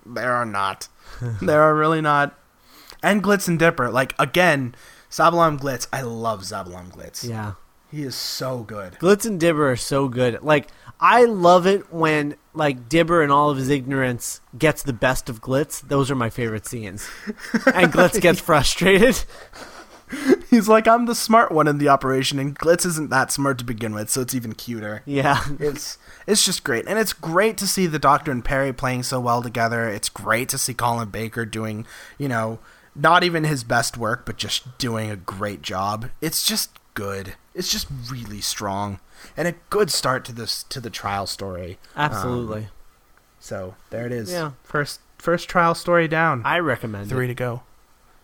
[0.06, 0.88] There are not.
[1.42, 2.36] there are really not.
[3.02, 4.74] And Glitz and Dibber, like again,
[5.10, 5.86] Sabalom Glitz.
[5.92, 7.28] I love Sabalom Glitz.
[7.28, 7.52] yeah.
[7.90, 8.94] He is so good.
[9.00, 10.42] Glitz and Dibber are so good.
[10.42, 10.68] Like
[11.00, 15.40] I love it when like Dibber and all of his ignorance gets the best of
[15.40, 15.80] Glitz.
[15.80, 17.08] Those are my favorite scenes.
[17.74, 19.22] And Glitz gets frustrated.
[20.50, 23.64] He's like, I'm the smart one in the operation, and Glitz isn't that smart to
[23.64, 25.02] begin with, so it's even cuter.
[25.04, 25.44] Yeah.
[25.60, 29.18] It's it's just great, and it's great to see the Doctor and Peri playing so
[29.20, 29.88] well together.
[29.88, 31.86] It's great to see Colin Baker doing,
[32.18, 32.58] you know,
[32.94, 36.10] not even his best work, but just doing a great job.
[36.20, 37.34] It's just good.
[37.54, 39.00] It's just really strong,
[39.36, 41.78] and a good start to this to the trial story.
[41.96, 42.62] Absolutely.
[42.64, 42.68] Um,
[43.40, 44.30] so there it is.
[44.30, 44.52] Yeah.
[44.64, 46.42] First first trial story down.
[46.44, 47.28] I recommend Three it.
[47.28, 47.62] to go.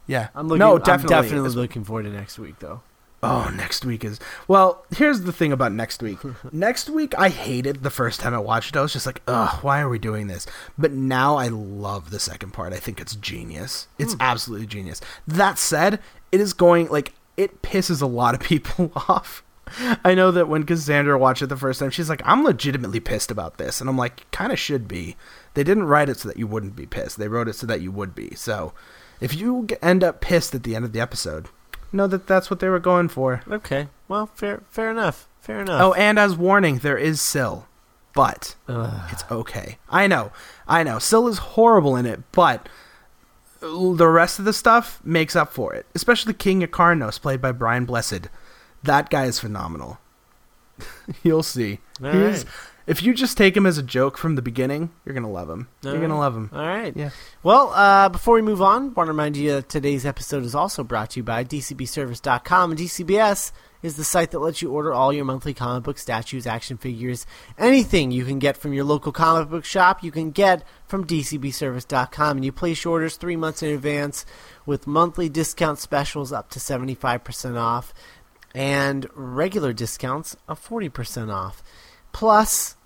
[0.06, 0.28] Yeah.
[0.34, 1.14] I'm looking no, I'm definitely.
[1.14, 2.82] definitely looking forward to next week though.
[3.24, 4.84] Oh, next week is well.
[4.94, 6.18] Here's the thing about next week.
[6.52, 8.78] next week, I hated the first time I watched it.
[8.78, 10.46] I was just like, "Ugh, why are we doing this?"
[10.76, 12.74] But now I love the second part.
[12.74, 13.88] I think it's genius.
[13.98, 14.20] It's hmm.
[14.20, 15.00] absolutely genius.
[15.26, 16.00] That said,
[16.32, 19.42] it is going like it pisses a lot of people off.
[20.04, 23.30] I know that when Cassandra watched it the first time, she's like, "I'm legitimately pissed
[23.30, 25.16] about this," and I'm like, "Kind of should be."
[25.54, 27.18] They didn't write it so that you wouldn't be pissed.
[27.18, 28.34] They wrote it so that you would be.
[28.34, 28.74] So,
[29.20, 31.48] if you end up pissed at the end of the episode,
[31.92, 33.42] know that that's what they were going for.
[33.48, 33.88] Okay.
[34.08, 35.28] Well, fair fair enough.
[35.40, 35.80] Fair enough.
[35.80, 37.68] Oh, and as warning, there is Sil,
[38.14, 39.08] but Ugh.
[39.12, 39.78] it's okay.
[39.90, 40.32] I know,
[40.66, 40.98] I know.
[40.98, 42.68] Sil is horrible in it, but
[43.60, 45.86] the rest of the stuff makes up for it.
[45.94, 48.28] Especially King Yrcanos, played by Brian Blessed.
[48.82, 49.98] That guy is phenomenal.
[51.22, 51.80] You'll see.
[52.02, 52.54] All He's- right.
[52.86, 55.68] If you just take him as a joke from the beginning, you're gonna love him.
[55.84, 56.50] All you're gonna love him.
[56.52, 56.94] All right.
[56.94, 57.10] Yeah.
[57.42, 60.54] Well, uh, before we move on, I want to remind you that today's episode is
[60.54, 62.70] also brought to you by DCBService.com.
[62.72, 66.46] And DCBS is the site that lets you order all your monthly comic book statues,
[66.46, 67.26] action figures,
[67.58, 72.36] anything you can get from your local comic book shop, you can get from DCBService.com.
[72.38, 74.26] And you place your orders three months in advance
[74.66, 77.94] with monthly discount specials up to 75% off
[78.54, 81.62] and regular discounts of 40% off.
[82.14, 82.76] Plus,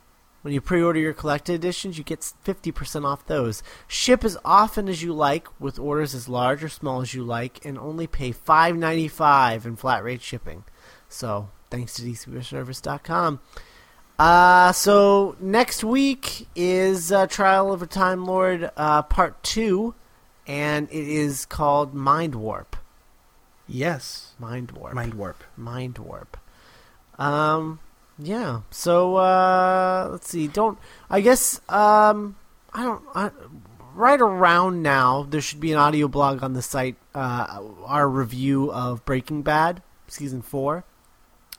[0.41, 3.63] when you pre-order your collected editions, you get 50% off those.
[3.87, 7.63] Ship as often as you like, with orders as large or small as you like,
[7.65, 10.65] and only pay $5.95 in flat rate shipping.
[11.11, 13.41] So, thanks to DCBService.com.
[14.19, 19.95] Uh, so, next week is uh, Trial of a Time Lord uh, Part 2,
[20.47, 22.79] and it is called Mindwarp.
[23.67, 24.33] Yes.
[24.41, 24.95] Mindwarp.
[24.95, 25.45] Mind warp.
[25.59, 26.39] Mindwarp.
[27.19, 27.81] Um,
[28.19, 28.63] yeah.
[28.71, 30.49] So uh, let's see.
[30.49, 32.37] Don't I guess um,
[32.73, 33.03] I don't.
[33.15, 33.31] I,
[33.95, 36.97] right around now, there should be an audio blog on the site.
[37.15, 40.85] Uh, our review of Breaking Bad season four.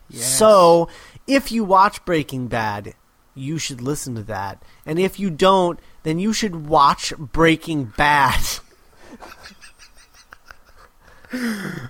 [0.10, 0.38] Yes.
[0.38, 0.90] So
[1.28, 2.96] if you watch Breaking Bad,
[3.36, 8.44] you should listen to that, and if you don't, then you should watch Breaking Bad.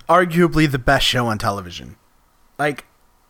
[0.08, 1.96] arguably the best show on television.
[2.58, 2.84] Like,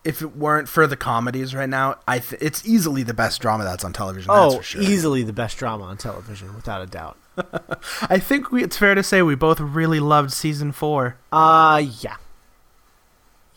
[0.04, 3.64] if it weren't for the comedies right now, I th- it's easily the best drama
[3.64, 4.32] that's on television.
[4.32, 4.82] that's oh, for sure.
[4.82, 7.16] easily the best drama on television, without a doubt.
[8.02, 11.16] I think we, it's fair to say we both really loved season four.
[11.32, 12.16] Uh, yeah.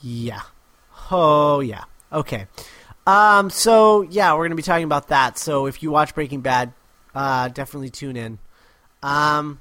[0.02, 0.42] Yeah.
[1.12, 1.84] Oh, yeah.
[2.12, 2.48] Okay.
[3.08, 5.38] Um, so, yeah, we're going to be talking about that.
[5.38, 6.74] So, if you watch Breaking Bad,
[7.16, 8.40] uh, definitely tune in.
[9.02, 9.60] Um,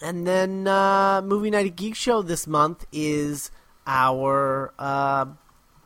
[0.00, 3.50] And then uh, Movie Night at Geek Show this month is
[3.86, 5.26] our uh,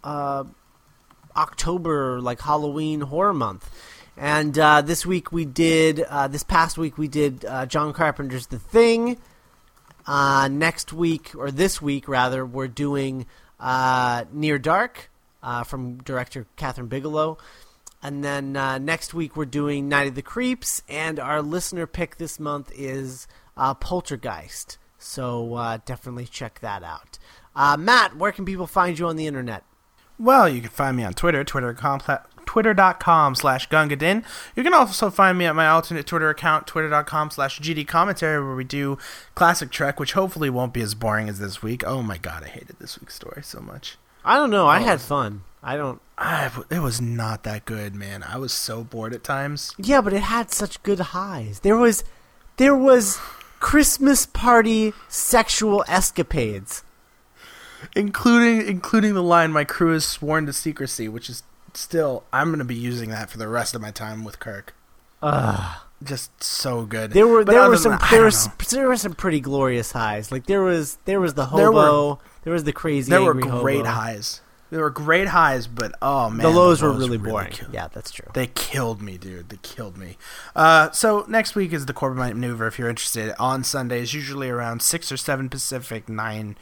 [0.09, 0.45] uh,
[1.37, 3.71] October, like Halloween horror month.
[4.17, 8.47] And uh, this week we did, uh, this past week we did uh, John Carpenter's
[8.47, 9.19] The Thing.
[10.07, 13.27] Uh, next week, or this week rather, we're doing
[13.61, 15.11] uh, Near Dark
[15.43, 17.37] uh, from director Kathryn Bigelow.
[18.03, 18.53] And then
[18.85, 23.27] next week we're doing Night of the Creeps, and our listener pick this month is
[23.57, 24.79] Poltergeist.
[24.99, 27.19] So definitely check that out.
[27.77, 29.65] Matt, where can people find you on the internet?
[30.19, 32.01] Well, you can find me on Twitter, twitter.com,
[32.45, 34.25] twitter.com slash gungadin.
[34.57, 38.57] You can also find me at my alternate Twitter account, twitter.com slash GD commentary, where
[38.57, 38.99] we do
[39.35, 41.85] classic Trek, which hopefully won't be as boring as this week.
[41.87, 43.97] Oh my god, I hated this week's story so much.
[44.25, 44.67] I don't know.
[44.67, 44.85] I oh.
[44.85, 45.43] had fun.
[45.63, 46.01] I don't.
[46.17, 48.25] I, it was not that good, man.
[48.25, 49.75] I was so bored at times.
[49.79, 51.61] Yeah, but it had such good highs.
[51.61, 52.03] There was,
[52.57, 53.19] there was
[53.61, 56.83] Christmas party sexual escapades.
[57.95, 61.43] Including including the line "My crew is sworn to secrecy," which is
[61.75, 64.75] still I'm gonna be using that for the rest of my time with Kirk.
[65.23, 65.77] Ugh.
[66.03, 67.11] Just so good.
[67.11, 70.31] There were But there were some that, there was there were some pretty glorious highs.
[70.31, 72.21] Like there was there was the There were- hobo.
[72.45, 73.11] There, was the crazy.
[73.11, 73.91] there were great hobo.
[73.91, 74.41] highs.
[74.71, 77.51] There were great highs, but oh man, The lows were really really boring.
[77.53, 78.29] killed- yeah, that's true.
[78.33, 79.49] They killed me, dude.
[79.49, 80.17] They killed me.
[80.55, 82.67] Uh, so next week is the Corbomite maneuver.
[82.69, 86.57] If you're interested, on Sundays, usually around six or seven Pacific, nine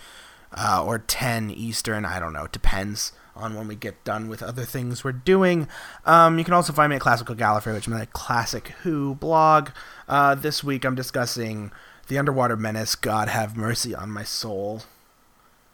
[0.56, 2.04] uh, or ten Eastern.
[2.04, 2.44] I don't know.
[2.44, 5.68] It depends on when we get done with other things we're doing.
[6.06, 9.70] Um, you can also find me at Classical Gallifrey, which is my classic Who blog.
[10.08, 11.70] Uh, this week I'm discussing
[12.08, 12.94] the Underwater Menace.
[12.94, 14.82] God have mercy on my soul.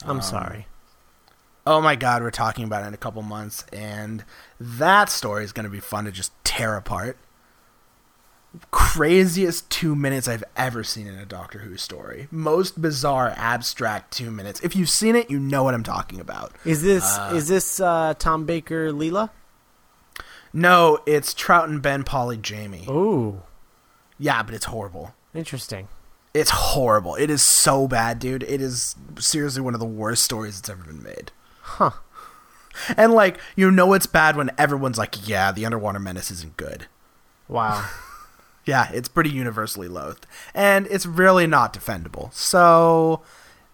[0.04, 0.66] I'm Um, sorry.
[1.64, 4.24] Oh my god, we're talking about it in a couple months, and
[4.58, 7.16] that story is going to be fun to just tear apart.
[8.70, 12.28] Craziest two minutes I've ever seen in a Doctor Who story.
[12.30, 14.60] Most bizarre, abstract two minutes.
[14.60, 16.52] If you've seen it, you know what I'm talking about.
[16.64, 19.30] Is this uh, is this uh, Tom Baker Leela?
[20.52, 22.84] No, it's Troughton Ben, Polly, Jamie.
[22.86, 23.42] Oh,
[24.18, 25.14] Yeah, but it's horrible.
[25.34, 25.88] interesting.
[26.34, 27.14] It's horrible.
[27.14, 28.42] It is so bad, dude.
[28.42, 31.30] It is seriously one of the worst stories that's ever been made.
[31.60, 31.90] Huh.
[32.96, 36.86] And like, you know it's bad when everyone's like, "Yeah, the Underwater Menace isn't good."
[37.48, 37.86] Wow.
[38.64, 40.26] Yeah, it's pretty universally loathed.
[40.54, 42.32] And it's really not defendable.
[42.32, 43.22] So,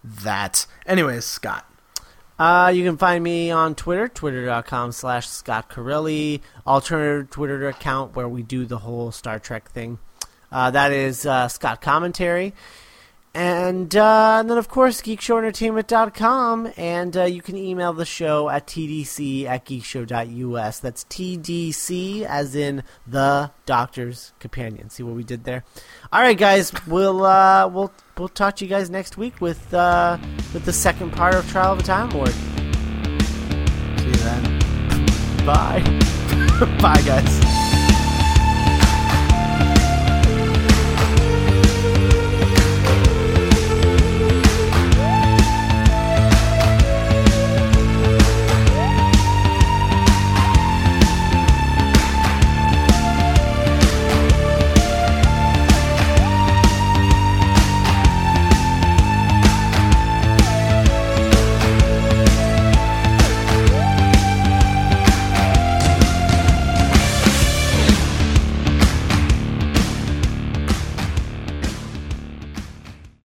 [0.02, 0.66] that.
[0.86, 1.64] Anyways, Scott.
[2.38, 8.28] Uh, you can find me on Twitter, twitter.com slash Scott Corelli, alternative Twitter account where
[8.28, 9.98] we do the whole Star Trek thing.
[10.50, 12.54] Uh, that is uh, Scott Commentary.
[13.38, 16.72] And, uh, and then, of course, geekshowentertainment.com.
[16.76, 20.80] And uh, you can email the show at tdc at geekshow.us.
[20.80, 24.90] That's TDC, as in the Doctor's Companion.
[24.90, 25.62] See what we did there?
[26.12, 26.72] All right, guys.
[26.88, 30.18] We'll, uh, we'll, we'll talk to you guys next week with, uh,
[30.52, 32.32] with the second part of Trial of a Time Lord.
[34.00, 35.46] See you then.
[35.46, 35.80] Bye.
[36.82, 37.67] Bye, guys.